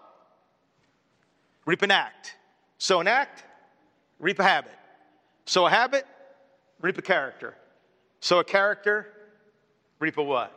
[1.67, 2.37] reap an act.
[2.79, 3.45] Sow an act,
[4.21, 4.73] reap a habit.
[5.47, 6.07] Sow a habit,
[6.81, 7.55] reap a character.
[8.21, 9.09] Sow a character,
[9.99, 10.55] reap a what?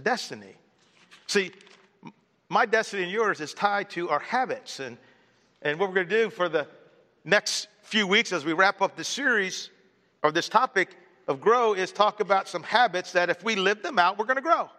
[0.00, 0.54] A destiny.
[1.26, 1.52] See,
[2.48, 4.80] my destiny and yours is tied to our habits.
[4.80, 4.96] And,
[5.60, 6.66] and what we're going to do for the
[7.24, 9.68] next few weeks as we wrap up this series
[10.22, 10.96] or this topic
[11.28, 14.36] of grow is talk about some habits that if we live them out, we're going
[14.36, 14.70] to grow.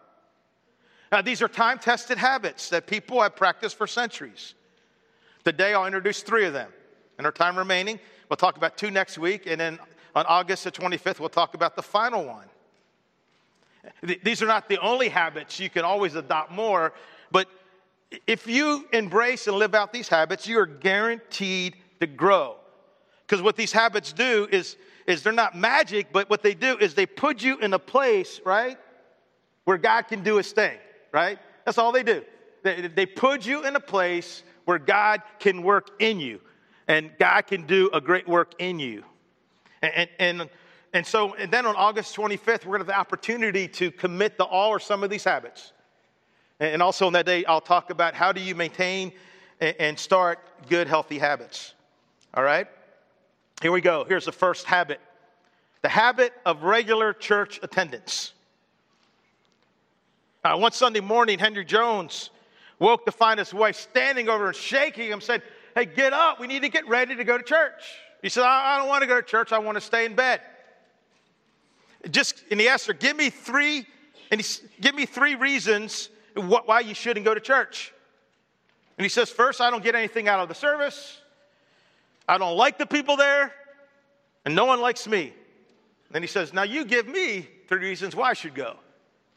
[1.11, 4.55] Now, these are time tested habits that people have practiced for centuries.
[5.43, 6.71] Today, I'll introduce three of them.
[7.19, 9.77] In our time remaining, we'll talk about two next week, and then
[10.15, 12.47] on August the 25th, we'll talk about the final one.
[14.23, 15.59] These are not the only habits.
[15.59, 16.93] You can always adopt more.
[17.31, 17.47] But
[18.27, 22.55] if you embrace and live out these habits, you are guaranteed to grow.
[23.25, 24.75] Because what these habits do is,
[25.07, 28.41] is they're not magic, but what they do is they put you in a place,
[28.43, 28.77] right,
[29.63, 30.77] where God can do his thing,
[31.11, 31.39] right?
[31.65, 32.23] That's all they do.
[32.63, 36.41] They, they put you in a place where God can work in you,
[36.87, 39.03] and God can do a great work in you.
[39.81, 40.49] And, and, and
[40.93, 44.37] and so, and then on August 25th, we're going to have the opportunity to commit
[44.37, 45.71] the all or some of these habits.
[46.59, 49.13] And also on that day, I'll talk about how do you maintain
[49.59, 51.73] and start good, healthy habits.
[52.33, 52.67] All right?
[53.61, 54.03] Here we go.
[54.03, 54.99] Here's the first habit
[55.81, 58.33] the habit of regular church attendance.
[60.43, 62.29] Uh, one Sunday morning, Henry Jones
[62.77, 65.41] woke to find his wife standing over and shaking him, said,
[65.73, 66.39] Hey, get up.
[66.39, 67.81] We need to get ready to go to church.
[68.21, 69.51] He said, I, I don't want to go to church.
[69.51, 70.41] I want to stay in bed.
[72.09, 73.85] Just, and he asked her, Give me three,
[74.31, 77.93] and he, give me three reasons why you shouldn't go to church.
[78.97, 81.19] And he says, First, I don't get anything out of the service.
[82.27, 83.53] I don't like the people there,
[84.45, 85.33] and no one likes me.
[86.11, 88.77] Then he says, Now you give me three reasons why I should go.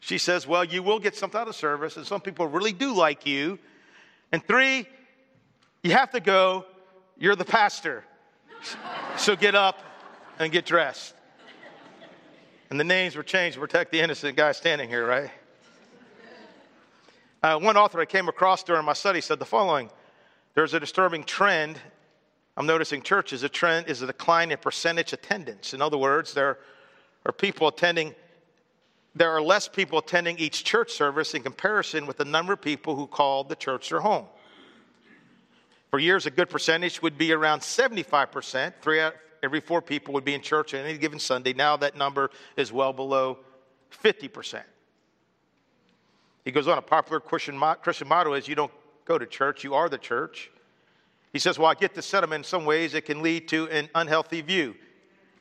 [0.01, 2.95] She says, Well, you will get something out of service, and some people really do
[2.95, 3.59] like you.
[4.33, 4.87] And three,
[5.83, 6.67] you have to go.
[7.17, 8.05] You're the pastor.
[9.17, 9.81] so get up
[10.39, 11.15] and get dressed.
[12.75, 15.31] And the names were changed to protect the innocent guy standing here, right?
[17.41, 19.91] Uh, one author I came across during my study said the following
[20.55, 21.79] There's a disturbing trend.
[22.57, 25.73] I'm noticing churches, a trend is a decline in percentage attendance.
[25.73, 26.59] In other words, there
[27.25, 28.13] are people attending,
[29.15, 32.97] there are less people attending each church service in comparison with the number of people
[32.97, 34.27] who call the church their home.
[35.93, 38.73] For years, a good percentage would be around 75%.
[38.83, 41.53] Three out every four people would be in church on any given Sunday.
[41.53, 43.39] Now that number is well below
[44.03, 44.63] 50%.
[46.45, 48.73] He goes on, a popular Christian, Christian motto is you don't
[49.05, 50.51] go to church, you are the church.
[51.33, 53.89] He says, Well, I get the sentiment in some ways it can lead to an
[53.95, 54.75] unhealthy view,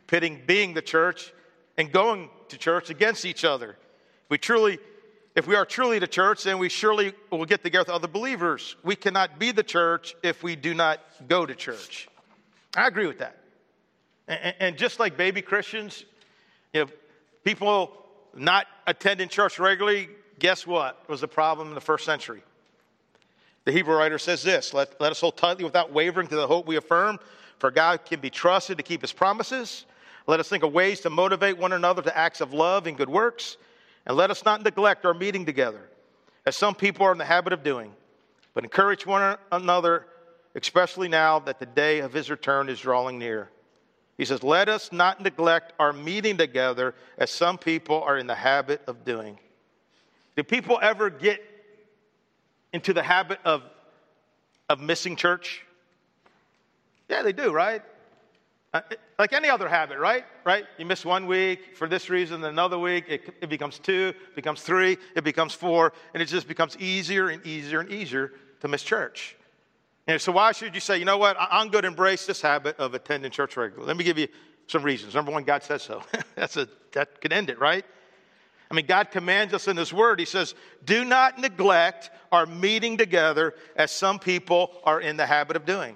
[0.07, 1.33] pitting being the church
[1.77, 3.77] and going to church against each other.
[4.29, 4.79] We truly,
[5.35, 8.75] if we are truly the church, then we surely will get together with other believers.
[8.83, 12.07] We cannot be the church if we do not go to church.
[12.75, 13.42] I agree with that.
[14.27, 16.05] And, just like baby Christians,
[16.73, 16.91] you know,
[17.43, 17.91] people
[18.33, 20.09] not attending church regularly
[20.39, 22.41] guess what was the problem in the first century?
[23.65, 26.67] The Hebrew writer says this let, let us hold tightly without wavering to the hope
[26.67, 27.19] we affirm,
[27.59, 29.85] for God can be trusted to keep his promises.
[30.25, 33.09] Let us think of ways to motivate one another to acts of love and good
[33.09, 33.57] works.
[34.05, 35.89] And let us not neglect our meeting together,
[36.45, 37.93] as some people are in the habit of doing,
[38.53, 40.07] but encourage one another,
[40.55, 43.49] especially now that the day of his return is drawing near.
[44.17, 48.35] He says, Let us not neglect our meeting together, as some people are in the
[48.35, 49.39] habit of doing.
[50.35, 51.43] Do people ever get
[52.71, 53.63] into the habit of,
[54.69, 55.63] of missing church?
[57.09, 57.81] Yeah, they do, right?
[58.73, 58.81] Uh,
[59.19, 60.25] like any other habit, right?
[60.43, 60.65] Right?
[60.79, 64.97] You miss one week for this reason, another week it, it becomes two, becomes three,
[65.15, 69.35] it becomes four, and it just becomes easier and easier and easier to miss church.
[70.07, 72.77] And so why should you say, you know what, I'm going to embrace this habit
[72.77, 73.87] of attending church regularly?
[73.87, 74.27] Let me give you
[74.67, 75.15] some reasons.
[75.15, 76.03] Number one, God says so.
[76.35, 77.85] That's a, that could end it, right?
[78.69, 80.19] I mean, God commands us in His Word.
[80.19, 85.55] He says, Do not neglect our meeting together as some people are in the habit
[85.55, 85.95] of doing.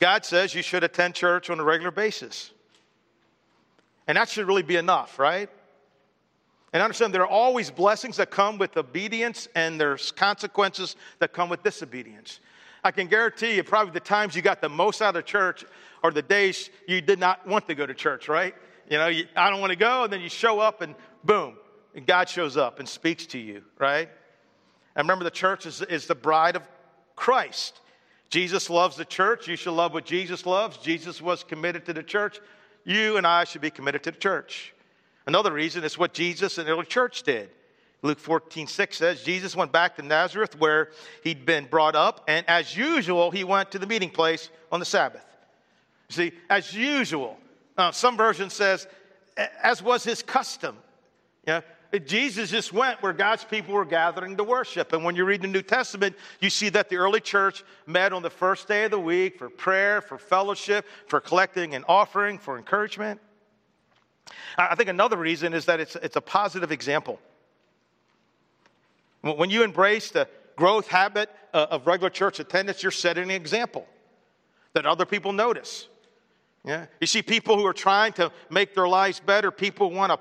[0.00, 2.52] God says you should attend church on a regular basis.
[4.06, 5.50] And that should really be enough, right?
[6.72, 11.48] And understand there are always blessings that come with obedience, and there's consequences that come
[11.48, 12.40] with disobedience.
[12.84, 15.64] I can guarantee you, probably the times you got the most out of church
[16.02, 18.54] are the days you did not want to go to church, right?
[18.88, 21.56] You know, you, I don't want to go, and then you show up, and boom,
[21.94, 24.08] and God shows up and speaks to you, right?
[24.94, 26.62] And remember, the church is, is the bride of
[27.16, 27.80] Christ.
[28.30, 29.48] Jesus loves the church.
[29.48, 30.76] You should love what Jesus loves.
[30.78, 32.40] Jesus was committed to the church.
[32.84, 34.74] You and I should be committed to the church.
[35.26, 37.50] Another reason is what Jesus and the early church did.
[38.02, 40.90] Luke 14, 6 says, Jesus went back to Nazareth where
[41.24, 44.86] he'd been brought up, and as usual, he went to the meeting place on the
[44.86, 45.24] Sabbath.
[46.08, 47.38] See, as usual.
[47.76, 48.86] Uh, some version says,
[49.62, 50.76] as was his custom.
[51.46, 51.60] Yeah,
[52.06, 54.92] Jesus just went where God's people were gathering to worship.
[54.92, 58.22] And when you read the New Testament, you see that the early church met on
[58.22, 62.58] the first day of the week for prayer, for fellowship, for collecting an offering, for
[62.58, 63.20] encouragement.
[64.58, 67.18] I think another reason is that it's, it's a positive example.
[69.36, 73.86] When you embrace the growth habit uh, of regular church attendance, you're setting an example
[74.74, 75.88] that other people notice.
[76.64, 76.86] Yeah?
[77.00, 80.18] You see people who are trying to make their lives better, people want to,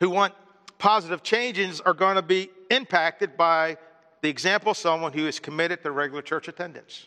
[0.00, 0.34] who want
[0.78, 3.76] positive changes are going to be impacted by
[4.22, 7.06] the example of someone who is committed to regular church attendance.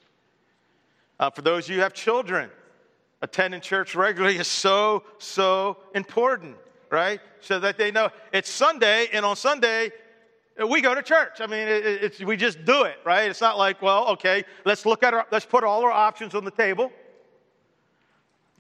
[1.20, 2.50] Uh, for those of you who have children,
[3.22, 6.56] attending church regularly is so, so important,
[6.92, 7.20] right?
[7.42, 9.92] So that they know it's Sunday, and on Sunday,
[10.66, 11.40] we go to church.
[11.40, 13.30] I mean, it, we just do it, right?
[13.30, 16.44] It's not like, well, okay, let's look at our, let's put all our options on
[16.44, 16.92] the table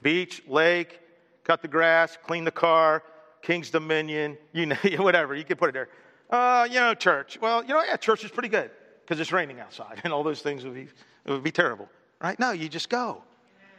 [0.01, 0.99] beach, lake,
[1.43, 3.03] cut the grass, clean the car,
[3.41, 5.89] King's Dominion, you know, whatever, you can put it there.
[6.29, 7.37] Uh, you know, church.
[7.41, 8.69] Well, you know, yeah, church is pretty good
[9.01, 10.87] because it's raining outside and all those things would be,
[11.25, 11.89] it would be terrible,
[12.21, 12.39] right?
[12.39, 13.23] No, you just go,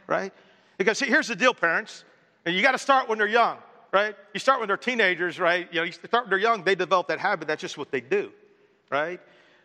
[0.07, 0.33] right?
[0.77, 2.03] Because see, here's the deal, parents.
[2.45, 3.57] And you got to start when they're young,
[3.91, 4.15] right?
[4.33, 5.67] You start when they're teenagers, right?
[5.71, 7.47] You know, you start when they're young, they develop that habit.
[7.47, 8.31] That's just what they do,
[8.89, 9.19] right?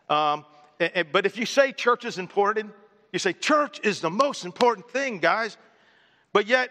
[0.09, 0.45] Um,
[0.81, 2.73] and, and, but if you say church is important,
[3.13, 5.57] you say church is the most important thing, guys.
[6.33, 6.71] But yet,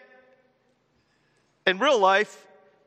[1.65, 2.45] in real life,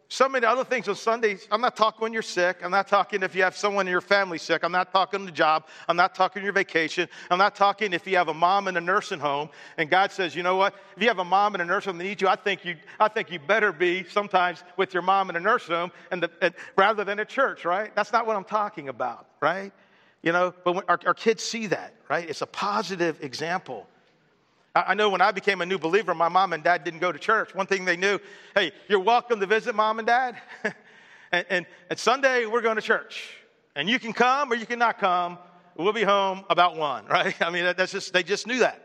[0.08, 1.48] so many other things on Sundays.
[1.50, 2.58] I'm not talking when you're sick.
[2.62, 4.62] I'm not talking if you have someone in your family sick.
[4.62, 5.66] I'm not talking the job.
[5.88, 7.08] I'm not talking your vacation.
[7.30, 10.36] I'm not talking if you have a mom in a nursing home and God says,
[10.36, 10.74] you know what?
[10.96, 12.76] If you have a mom in a nursing home that needs you, I think you,
[13.00, 16.30] I think you better be sometimes with your mom in a nursing home and, the,
[16.40, 17.94] and rather than a church, right?
[17.96, 19.72] That's not what I'm talking about, right?
[20.22, 22.28] You know, but our, our kids see that, right?
[22.28, 23.88] It's a positive example.
[24.76, 27.18] I know when I became a new believer, my mom and dad didn't go to
[27.18, 27.54] church.
[27.54, 28.18] One thing they knew
[28.54, 30.36] hey, you're welcome to visit mom and dad.
[31.32, 33.30] and, and, and, Sunday, we're going to church.
[33.74, 35.38] And you can come or you cannot come.
[35.76, 37.34] We'll be home about one, right?
[37.40, 38.82] I mean, that's just, they just knew that.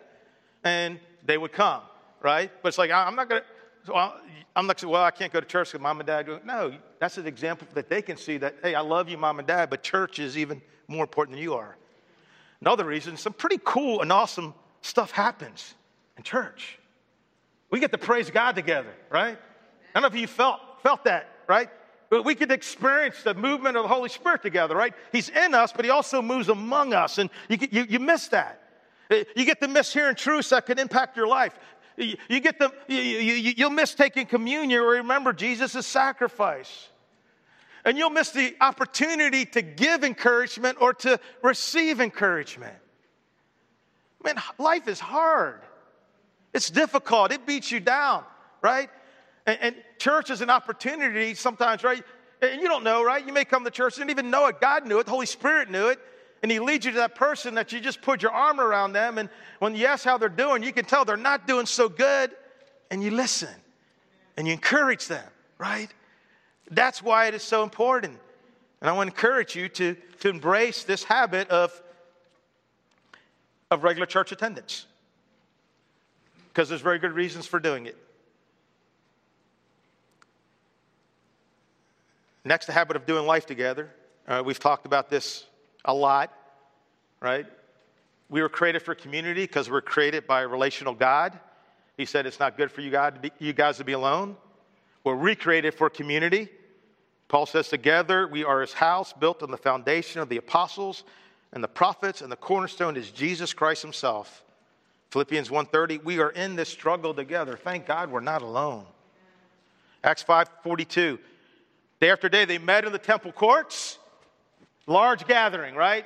[0.63, 1.82] And they would come,
[2.21, 2.49] right?
[2.62, 3.41] But it's like, I'm not going
[3.88, 4.13] to,
[4.56, 6.25] I'm not well, I can't go to church because mom and dad.
[6.45, 9.47] No, that's an example that they can see that, hey, I love you, mom and
[9.47, 11.75] dad, but church is even more important than you are.
[12.62, 15.73] Another reason, some pretty cool and awesome stuff happens
[16.21, 16.77] in church.
[17.71, 19.38] We get to praise God together, right?
[19.38, 21.67] I don't know if you felt, felt that, right?
[22.12, 24.93] But we could experience the movement of the Holy Spirit together, right?
[25.12, 28.62] He's in us, but He also moves among us, and you, you, you miss that.
[29.10, 31.57] Eh, you get to miss hearing truths that can impact your life.
[31.97, 36.89] You, you get the, you, you, you'll miss taking communion or remember Jesus' sacrifice.
[37.84, 42.75] And you'll miss the opportunity to give encouragement or to receive encouragement.
[44.23, 45.62] Man, life is hard.
[46.53, 47.31] It's difficult.
[47.31, 48.23] It beats you down,
[48.61, 48.89] right?
[49.45, 52.03] And, and, church is an opportunity sometimes, right?
[52.41, 53.25] And you don't know, right?
[53.25, 54.59] You may come to church and even know it.
[54.59, 55.05] God knew it.
[55.05, 55.99] The Holy Spirit knew it.
[56.41, 59.19] And He leads you to that person that you just put your arm around them.
[59.19, 62.31] And when you ask how they're doing, you can tell they're not doing so good.
[62.89, 63.53] And you listen
[64.37, 65.27] and you encourage them,
[65.59, 65.89] right?
[66.71, 68.17] That's why it is so important.
[68.81, 71.79] And I want to encourage you to, to embrace this habit of,
[73.69, 74.87] of regular church attendance
[76.53, 77.97] because there's very good reasons for doing it.
[82.43, 83.89] Next, the habit of doing life together.
[84.27, 85.45] Uh, we've talked about this
[85.85, 86.33] a lot,
[87.21, 87.45] right?
[88.29, 91.39] We were created for community because we're created by a relational God.
[91.97, 94.35] He said it's not good for you, God to be, you guys to be alone.
[95.03, 96.49] We're recreated for community.
[97.27, 101.03] Paul says, Together we are his house built on the foundation of the apostles
[101.53, 104.43] and the prophets, and the cornerstone is Jesus Christ himself.
[105.12, 107.58] Philippians 1:30, we are in this struggle together.
[107.58, 108.86] Thank God we're not alone.
[110.04, 111.19] Acts 5:42.
[112.00, 114.00] Day after day they met in the temple courts.
[114.88, 116.06] Large gathering, right?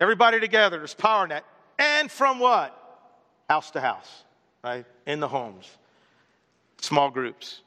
[0.00, 0.78] Everybody together.
[0.78, 1.44] There's power in that.
[1.76, 2.74] And from what?
[3.48, 4.24] House to house,
[4.62, 4.86] right?
[5.04, 5.68] In the homes.
[6.80, 7.62] Small groups.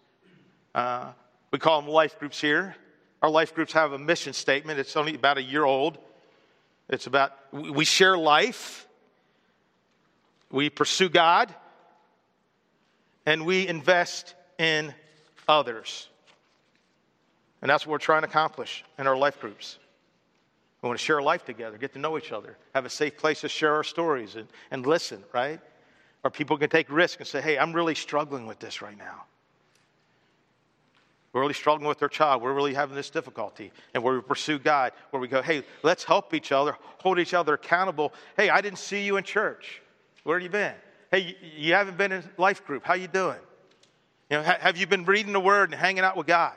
[0.74, 1.12] Uh,
[1.52, 2.76] we call them life groups here.
[3.22, 4.80] Our life groups have a mission statement.
[4.80, 5.98] It's only about a year old.
[6.88, 8.88] It's about we share life
[10.52, 11.54] we pursue God,
[13.26, 14.94] and we invest in
[15.48, 16.08] others.
[17.62, 19.78] And that's what we're trying to accomplish in our life groups.
[20.82, 23.42] We want to share life together, get to know each other, have a safe place
[23.42, 25.60] to share our stories and, and listen, right?
[26.24, 29.26] Or people can take risks and say, hey, I'm really struggling with this right now.
[31.34, 32.42] We're really struggling with our child.
[32.42, 33.72] We're really having this difficulty.
[33.94, 37.34] And where we pursue God, where we go, hey, let's help each other, hold each
[37.34, 38.12] other accountable.
[38.36, 39.81] Hey, I didn't see you in church.
[40.24, 40.74] Where have you been?
[41.12, 42.86] Hey, you haven't been in life group.
[42.86, 43.40] How you doing?
[44.30, 46.54] You know, have you been reading the Word and hanging out with God?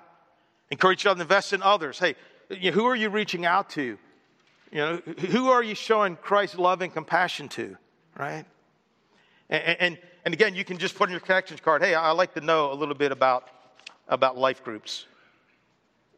[0.70, 1.98] Encourage each other to invest in others.
[1.98, 2.14] Hey,
[2.50, 3.98] you know, who are you reaching out to?
[4.70, 4.96] You know,
[5.30, 7.76] who are you showing Christ's love and compassion to?
[8.16, 8.44] Right?
[9.50, 12.34] And, and, and again, you can just put in your connections card, hey, I'd like
[12.34, 13.48] to know a little bit about,
[14.08, 15.06] about life groups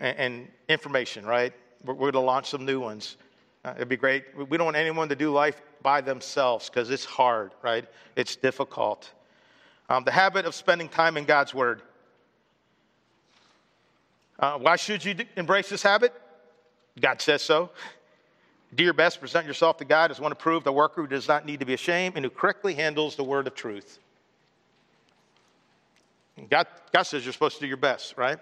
[0.01, 1.53] and, and information, right?
[1.85, 3.17] We're, we're going to launch some new ones.
[3.67, 4.25] Uh, it'd be great.
[4.49, 7.85] We don't want anyone to do life by themselves because it's hard, right?
[8.15, 9.11] It's difficult.
[9.89, 11.83] Um, the habit of spending time in God's Word.
[14.39, 16.13] Uh, why should you embrace this habit?
[17.01, 17.71] God says so.
[18.73, 21.45] Do your best, present yourself to God as one approved, a worker who does not
[21.45, 23.99] need to be ashamed and who correctly handles the word of truth.
[26.51, 28.39] God, God says you're supposed to do your best, right?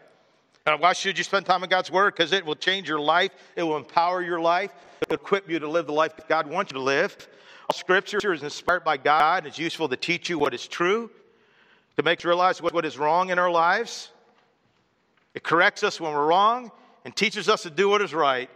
[0.66, 2.14] Uh, why should you spend time in God's Word?
[2.14, 5.58] Because it will change your life, it will empower your life, it will equip you
[5.58, 7.28] to live the life that God wants you to live.
[7.68, 11.10] All Scripture is inspired by God and it's useful to teach you what is true,
[11.96, 14.10] to make you realize what, what is wrong in our lives.
[15.34, 16.70] It corrects us when we're wrong,
[17.04, 18.48] and teaches us to do what is right,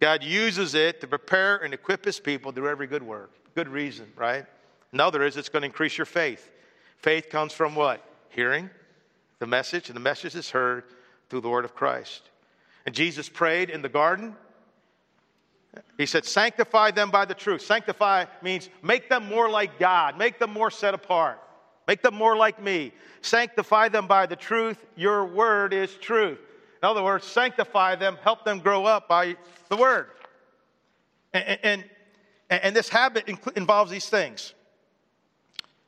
[0.00, 3.30] God uses it to prepare and equip his people to do every good work.
[3.54, 4.44] Good reason, right?
[4.92, 6.50] Another is it's going to increase your faith.
[6.98, 8.04] Faith comes from what?
[8.28, 8.68] Hearing
[9.38, 10.84] the message, and the message is heard
[11.28, 12.22] through the word of Christ.
[12.86, 14.34] And Jesus prayed in the garden.
[15.96, 17.62] He said, Sanctify them by the truth.
[17.62, 21.40] Sanctify means make them more like God, make them more set apart,
[21.86, 22.92] make them more like me.
[23.20, 24.84] Sanctify them by the truth.
[24.96, 26.38] Your word is truth.
[26.82, 29.36] In other words, sanctify them, help them grow up by
[29.68, 30.06] the word.
[31.32, 31.84] And, and,
[32.48, 34.54] and this habit involves these things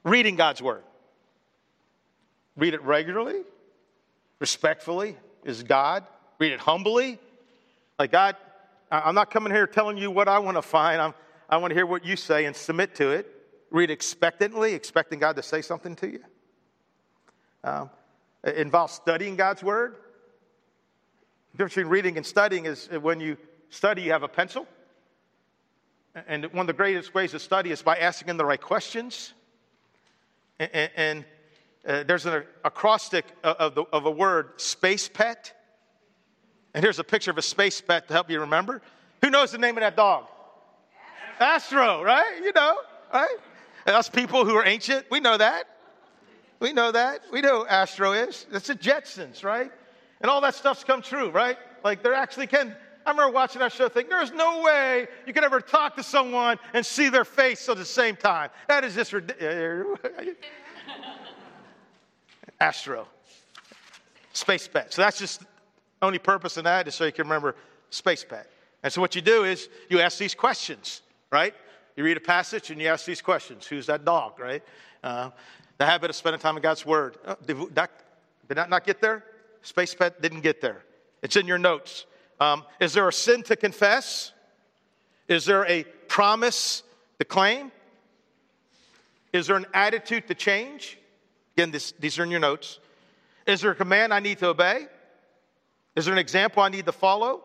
[0.04, 0.82] reading God's word.
[2.56, 3.42] Read it regularly,
[4.38, 6.04] respectfully, is God.
[6.38, 7.18] Read it humbly.
[7.98, 8.36] Like, God,
[8.90, 11.00] I'm not coming here telling you what I want to find.
[11.00, 11.14] I'm,
[11.48, 13.26] I want to hear what you say and submit to it.
[13.70, 16.20] Read expectantly, expecting God to say something to you.
[17.62, 17.90] Um,
[18.42, 19.96] it involves studying God's word.
[21.52, 23.36] The difference between reading and studying is when you
[23.68, 24.66] study, you have a pencil.
[26.26, 29.34] And one of the greatest ways to study is by asking the right questions.
[30.58, 31.24] And, and
[31.86, 35.52] uh, there's an acrostic of, the, of a word, space pet.
[36.74, 38.82] And here's a picture of a space pet to help you remember.
[39.22, 40.26] Who knows the name of that dog?
[41.38, 42.40] Astro, right?
[42.42, 42.76] You know,
[43.12, 43.36] right?
[43.86, 45.64] Us people who are ancient, we know that.
[46.60, 47.22] We know that.
[47.32, 48.46] We know Astro is.
[48.52, 49.72] It's the Jetsons, right?
[50.20, 51.56] And all that stuff's come true, right?
[51.82, 52.76] Like there actually can.
[53.06, 56.58] I remember watching that show thinking, there's no way you can ever talk to someone
[56.74, 58.50] and see their face at the same time.
[58.68, 59.98] That is just ridiculous.
[62.60, 63.06] Astro.
[64.32, 64.92] Space pet.
[64.92, 65.42] So that's just
[66.02, 67.56] only purpose in that is so you can remember
[67.90, 68.48] space pet.
[68.82, 71.54] And so what you do is you ask these questions, right?
[71.96, 73.66] You read a passage and you ask these questions.
[73.66, 74.62] Who's that dog, right?
[75.02, 75.30] Uh,
[75.78, 77.16] the habit of spending time in God's Word.
[77.26, 77.90] Oh, did, that,
[78.48, 79.24] did that not get there?
[79.62, 80.84] Space pet didn't get there.
[81.22, 82.06] It's in your notes.
[82.38, 84.32] Um, is there a sin to confess?
[85.28, 86.82] Is there a promise
[87.18, 87.70] to claim?
[89.32, 90.98] Is there an attitude to change?
[91.56, 92.78] Again, this, these are in your notes.
[93.46, 94.86] Is there a command I need to obey?
[95.96, 97.42] Is there an example I need to follow?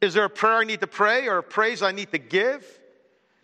[0.00, 2.64] Is there a prayer I need to pray or a praise I need to give?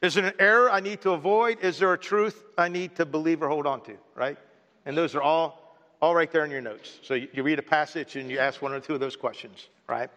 [0.02, 1.60] Is there an error I need to avoid?
[1.60, 3.96] Is there a truth I need to believe or hold on to?
[4.14, 4.36] Right?
[4.84, 6.98] And those are all, all right there in your notes.
[7.02, 9.68] So you, you read a passage and you ask one or two of those questions,
[9.88, 10.10] right?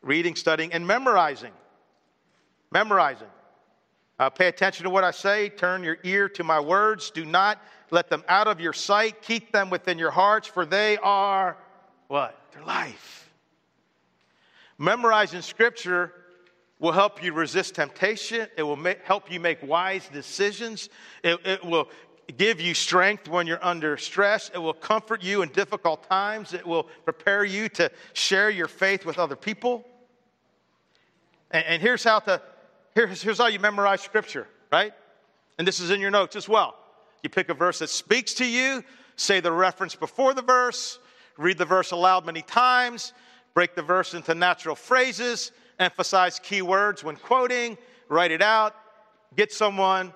[0.00, 1.52] Reading, studying, and memorizing.
[2.70, 3.28] Memorizing.
[4.18, 5.48] Uh, pay attention to what I say.
[5.48, 7.10] Turn your ear to my words.
[7.10, 7.60] Do not
[7.90, 9.22] let them out of your sight.
[9.22, 11.56] Keep them within your hearts, for they are
[12.08, 12.38] what?
[12.52, 13.30] Their life.
[14.78, 16.12] Memorizing scripture
[16.78, 18.48] will help you resist temptation.
[18.56, 20.88] It will help you make wise decisions.
[21.22, 21.88] It, it will
[22.36, 24.50] give you strength when you're under stress.
[24.52, 26.52] It will comfort you in difficult times.
[26.52, 29.86] It will prepare you to share your faith with other people.
[31.50, 32.42] And, and here's how to
[32.94, 34.92] here's, here's how you memorize scripture, right?
[35.58, 36.76] And this is in your notes as well.
[37.22, 38.82] You pick a verse that speaks to you,
[39.16, 40.98] say the reference before the verse,
[41.38, 43.12] read the verse aloud many times,
[43.54, 47.76] break the verse into natural phrases, emphasize key words when quoting,
[48.08, 48.74] write it out,
[49.36, 50.12] get someone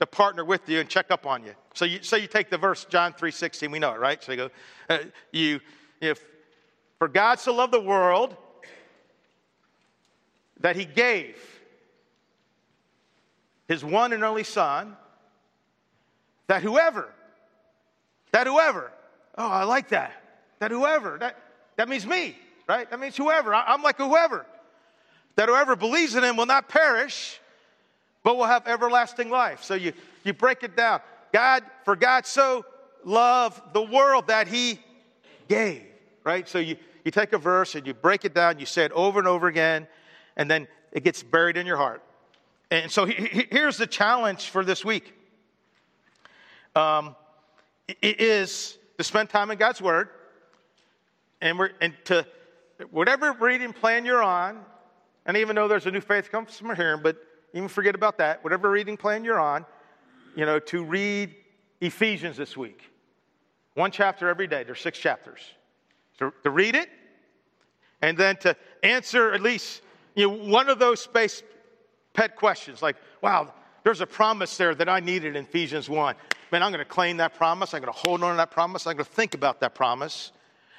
[0.00, 1.54] to partner with you and check up on you.
[1.74, 4.22] So you, so you take the verse John 3:16, we know it, right?
[4.22, 4.50] So you go,
[4.88, 4.98] uh,
[5.32, 5.60] you,
[6.00, 6.24] if
[6.98, 8.36] for God so loved the world
[10.60, 11.36] that he gave
[13.68, 14.96] his one and only son,
[16.46, 17.08] that whoever,
[18.32, 18.92] that whoever,
[19.38, 20.12] oh, I like that,
[20.58, 21.38] that whoever, that,
[21.76, 22.36] that means me,
[22.68, 22.88] right?
[22.90, 23.54] That means whoever.
[23.54, 24.46] I, I'm like whoever.
[25.36, 27.40] That whoever believes in him will not perish,
[28.22, 29.64] but will have everlasting life.
[29.64, 29.92] So you,
[30.22, 31.00] you break it down.
[31.32, 32.64] God, for God so
[33.04, 34.78] loved the world that he
[35.48, 35.82] gave,
[36.22, 36.48] right?
[36.48, 39.18] So you, you take a verse and you break it down, you say it over
[39.18, 39.88] and over again,
[40.36, 42.03] and then it gets buried in your heart.
[42.74, 45.14] And so he, here's the challenge for this week.
[46.74, 47.14] Um,
[47.86, 50.08] it is to spend time in God's Word,
[51.40, 52.26] and, we're, and to
[52.90, 54.58] whatever reading plan you're on,
[55.24, 57.16] and even though there's a new faith comes from hearing, but
[57.52, 58.42] even forget about that.
[58.42, 59.64] Whatever reading plan you're on,
[60.34, 61.32] you know, to read
[61.80, 62.90] Ephesians this week.
[63.74, 64.64] One chapter every day.
[64.64, 65.38] There's six chapters.
[66.18, 66.88] To, to read it,
[68.02, 69.82] and then to answer at least
[70.16, 71.40] you know, one of those space
[72.14, 73.52] pet questions like, wow,
[73.82, 76.16] there's a promise there that I needed in Ephesians 1.
[76.50, 77.74] Man, I'm going to claim that promise.
[77.74, 78.86] I'm going to hold on to that promise.
[78.86, 80.32] I'm going to think about that promise.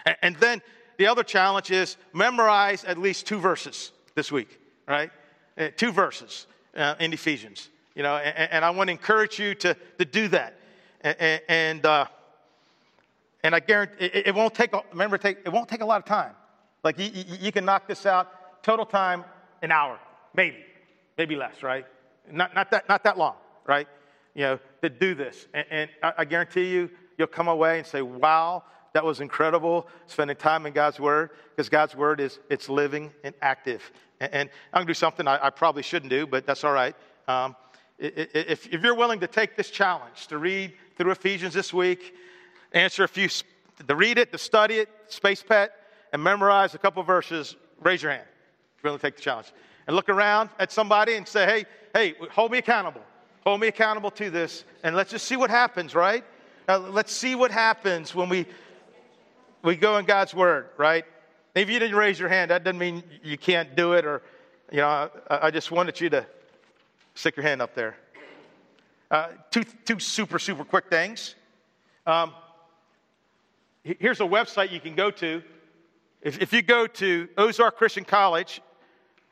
[0.05, 0.61] And, and then
[0.97, 5.11] the other challenge is memorize at least two verses this week, right?
[5.57, 7.69] Uh, two verses uh, in Ephesians.
[7.93, 10.59] You know, and, and, I want to encourage you to, to do that.
[11.01, 12.05] And, and, uh,
[13.43, 16.05] and I guarantee it, it, won't take, remember, take, it won't take a lot of
[16.05, 16.33] time.
[16.83, 19.23] Like you, you, you can knock this out total time
[19.61, 19.99] an hour,
[20.33, 20.57] maybe,
[21.17, 21.85] maybe less, right?
[22.31, 23.35] Not, not, that, not that long,
[23.65, 23.87] right?
[24.33, 25.47] You know, to do this.
[25.53, 28.63] And, and I, I guarantee you, you'll come away and say, wow,
[28.93, 33.35] that was incredible spending time in God's Word because God's Word is it's living and
[33.41, 33.91] active.
[34.19, 36.71] And, and I'm going to do something I, I, probably shouldn't do, but that's all
[36.71, 36.95] right.
[37.27, 37.55] Um,
[37.97, 42.15] if, if you're willing to take this challenge to read through Ephesians this week,
[42.73, 43.29] answer a few,
[43.87, 45.71] to read it, to study it, space pet,
[46.11, 48.23] and memorize a couple verses, raise your hand
[48.77, 49.51] if you're willing to take the challenge.
[49.87, 53.01] And look around at somebody and say, hey, hey, hold me accountable.
[53.45, 56.23] Hold me accountable to this, and let's just see what happens, right?
[56.67, 58.47] Now, let's see what happens when we,
[59.61, 61.05] we go in God's Word, right?
[61.53, 64.23] If you didn't raise your hand, that doesn't mean you can't do it, or,
[64.71, 66.25] you know, I, I just wanted you to
[67.13, 67.97] stick your hand up there.
[69.11, 71.35] Uh, two, two super, super quick things.
[72.07, 72.33] Um,
[73.83, 75.43] here's a website you can go to.
[76.23, 78.59] If, if you go to Ozark Christian College,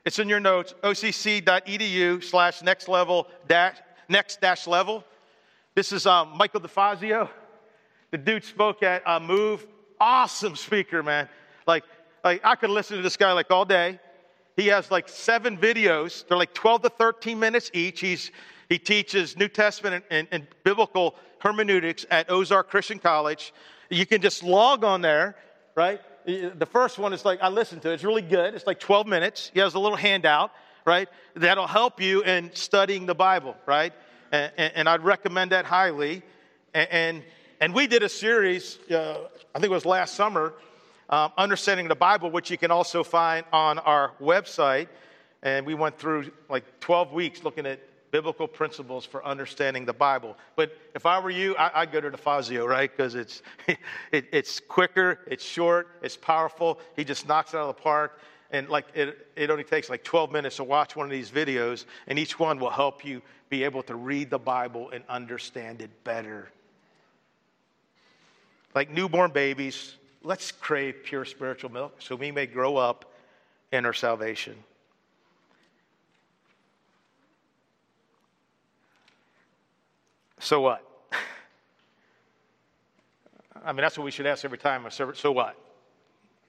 [0.06, 3.78] it's in your notes, occ.edu slash next level dash,
[4.10, 5.04] next dash level.
[5.76, 7.30] This is um, Michael DeFazio.
[8.12, 9.66] The dude spoke at uh, Move.
[10.00, 11.30] Awesome speaker, man.
[11.66, 11.84] Like,
[12.24, 14.00] like I could listen to this guy like all day.
[14.56, 16.28] He has like seven videos.
[16.28, 18.02] They're like 12 to 13 minutes each.
[18.02, 18.32] He's,
[18.70, 23.54] he teaches New Testament and, and, and biblical hermeneutics at Ozark Christian College.
[23.90, 25.36] You can just log on there,
[25.76, 26.02] right?
[26.26, 27.96] The first one is like, I listened to it.
[27.96, 28.54] It's really good.
[28.54, 29.52] It's like 12 minutes.
[29.54, 30.52] He has a little handout,
[30.86, 31.10] right?
[31.36, 33.94] That'll help you in studying the Bible, right?
[34.34, 36.24] and, and I'd recommend that highly.
[36.74, 37.24] And, and,
[37.62, 40.54] and we did a series, uh, I think it was last summer,
[41.10, 44.88] um, Understanding the Bible, which you can also find on our website.
[45.44, 47.80] And we went through like 12 weeks looking at
[48.14, 50.38] biblical principles for understanding the Bible.
[50.56, 52.96] But if I were you, I, would go to DeFazio, right?
[52.96, 53.42] Because it's,
[54.12, 56.80] it, it's quicker, it's short, it's powerful.
[56.96, 58.20] He just knocks it out of the park.
[58.52, 61.86] And like it, it only takes like 12 minutes to watch one of these videos,
[62.06, 65.90] and each one will help you be able to read the Bible and understand it
[66.04, 66.50] better.
[68.76, 73.12] Like newborn babies, let's crave pure spiritual milk so we may grow up
[73.72, 74.56] in our salvation.
[80.44, 80.86] So what?
[83.64, 84.86] I mean, that's what we should ask every time.
[84.90, 85.56] So what?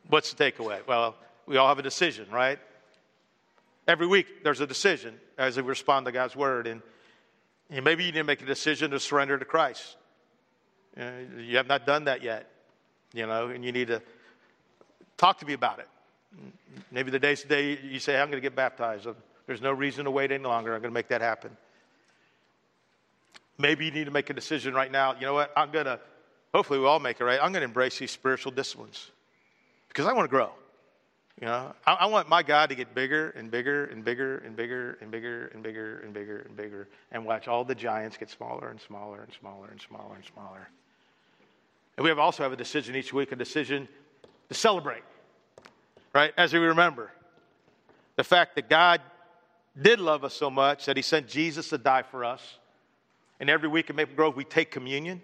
[0.08, 0.84] What's the takeaway?
[0.84, 1.14] Well,
[1.46, 2.58] we all have a decision, right?
[3.86, 6.66] Every week there's a decision as we respond to God's word.
[6.66, 6.82] And,
[7.70, 9.96] and maybe you need to make a decision to surrender to Christ.
[10.98, 12.50] Uh, you have not done that yet,
[13.12, 14.02] you know, and you need to
[15.16, 15.88] talk to me about it.
[16.90, 19.06] Maybe the day's the day you say, I'm going to get baptized.
[19.46, 20.74] There's no reason to wait any longer.
[20.74, 21.56] I'm going to make that happen.
[23.58, 25.14] Maybe you need to make a decision right now.
[25.14, 25.52] You know what?
[25.56, 26.00] I'm going to,
[26.52, 27.38] hopefully we all make it right.
[27.40, 29.10] I'm going to embrace these spiritual disciplines
[29.88, 30.50] because I want to grow.
[31.40, 34.54] You know, I, I, want my God to get bigger and bigger and bigger and
[34.56, 38.30] bigger and bigger and bigger and bigger and bigger and watch all the giants get
[38.30, 40.68] smaller and smaller and smaller and smaller and smaller.
[41.96, 43.88] And we have also have a decision each week, a decision
[44.48, 45.02] to celebrate,
[46.12, 46.32] right?
[46.36, 47.10] As we remember
[48.16, 49.00] the fact that God
[49.80, 52.58] did love us so much that he sent Jesus to die for us.
[53.40, 55.20] And every week at Maple Grove, we take communion.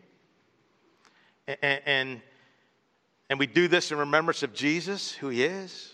[1.46, 2.20] And, and,
[3.28, 5.92] and we do this in remembrance of Jesus, who he is,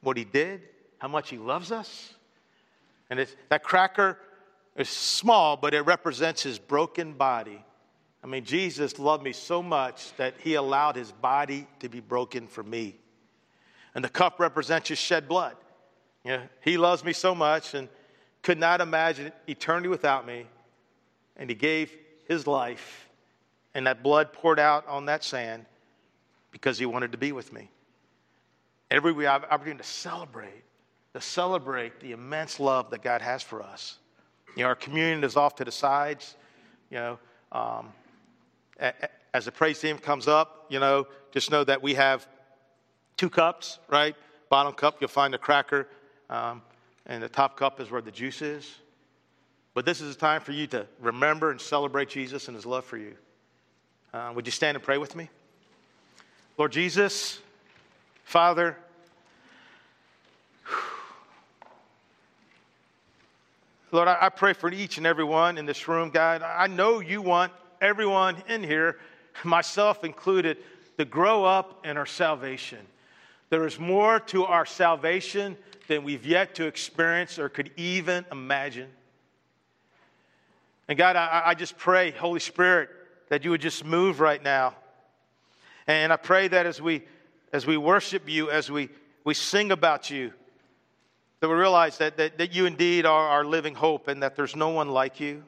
[0.00, 0.62] what he did,
[0.98, 2.14] how much he loves us.
[3.10, 4.18] And that cracker
[4.76, 7.62] is small, but it represents his broken body.
[8.22, 12.46] I mean, Jesus loved me so much that he allowed his body to be broken
[12.46, 12.96] for me.
[13.94, 15.56] And the cup represents his shed blood.
[16.24, 17.88] You know, he loves me so much and
[18.42, 20.46] could not imagine eternity without me.
[21.36, 21.92] And he gave
[22.28, 23.08] his life,
[23.74, 25.66] and that blood poured out on that sand
[26.52, 27.68] because he wanted to be with me.
[28.90, 30.62] Every week, I have opportunity to celebrate,
[31.14, 33.98] to celebrate the immense love that God has for us.
[34.56, 36.36] You know, our communion is off to the sides.
[36.90, 37.18] You know,
[37.50, 37.92] um,
[39.34, 42.28] as the praise team comes up, you know, just know that we have
[43.16, 44.14] two cups, right?
[44.48, 45.88] Bottom cup, you'll find a cracker,
[46.30, 46.62] um,
[47.06, 48.70] and the top cup is where the juice is.
[49.74, 52.84] But this is a time for you to remember and celebrate Jesus and his love
[52.84, 53.16] for you.
[54.12, 55.28] Uh, would you stand and pray with me?
[56.56, 57.40] Lord Jesus,
[58.22, 58.76] Father,
[63.90, 66.42] Lord, I pray for each and every one in this room, God.
[66.42, 68.98] I know you want everyone in here,
[69.44, 70.58] myself included,
[70.98, 72.80] to grow up in our salvation.
[73.50, 75.56] There is more to our salvation
[75.86, 78.90] than we've yet to experience or could even imagine.
[80.88, 82.90] And God, I, I just pray, Holy Spirit,
[83.28, 84.74] that you would just move right now.
[85.86, 87.02] And I pray that as we
[87.52, 88.88] as we worship you, as we
[89.24, 90.32] we sing about you,
[91.40, 94.56] that we realize that, that, that you indeed are our living hope and that there's
[94.56, 95.42] no one like you.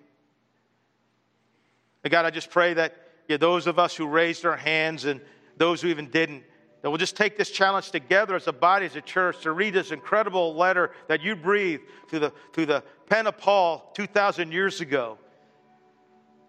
[2.05, 2.95] And God, I just pray that
[3.29, 5.21] yeah, those of us who raised our hands and
[5.57, 6.45] those who even didn't,
[6.83, 9.75] that we'll just take this challenge together as a body, as a church, to read
[9.75, 14.81] this incredible letter that you breathed through the, through the pen of Paul 2,000 years
[14.81, 15.19] ago.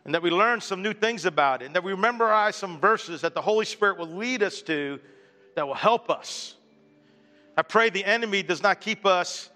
[0.08, 3.20] And that we learn some new things about it, and that we memorize some verses
[3.22, 5.02] that the Holy Spirit will lead us to
[5.56, 6.56] that will help us.
[7.58, 9.50] I pray the enemy does not keep us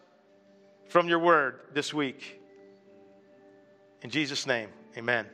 [0.89, 2.41] from your word this week.
[4.01, 5.25] In Jesus' name, amen.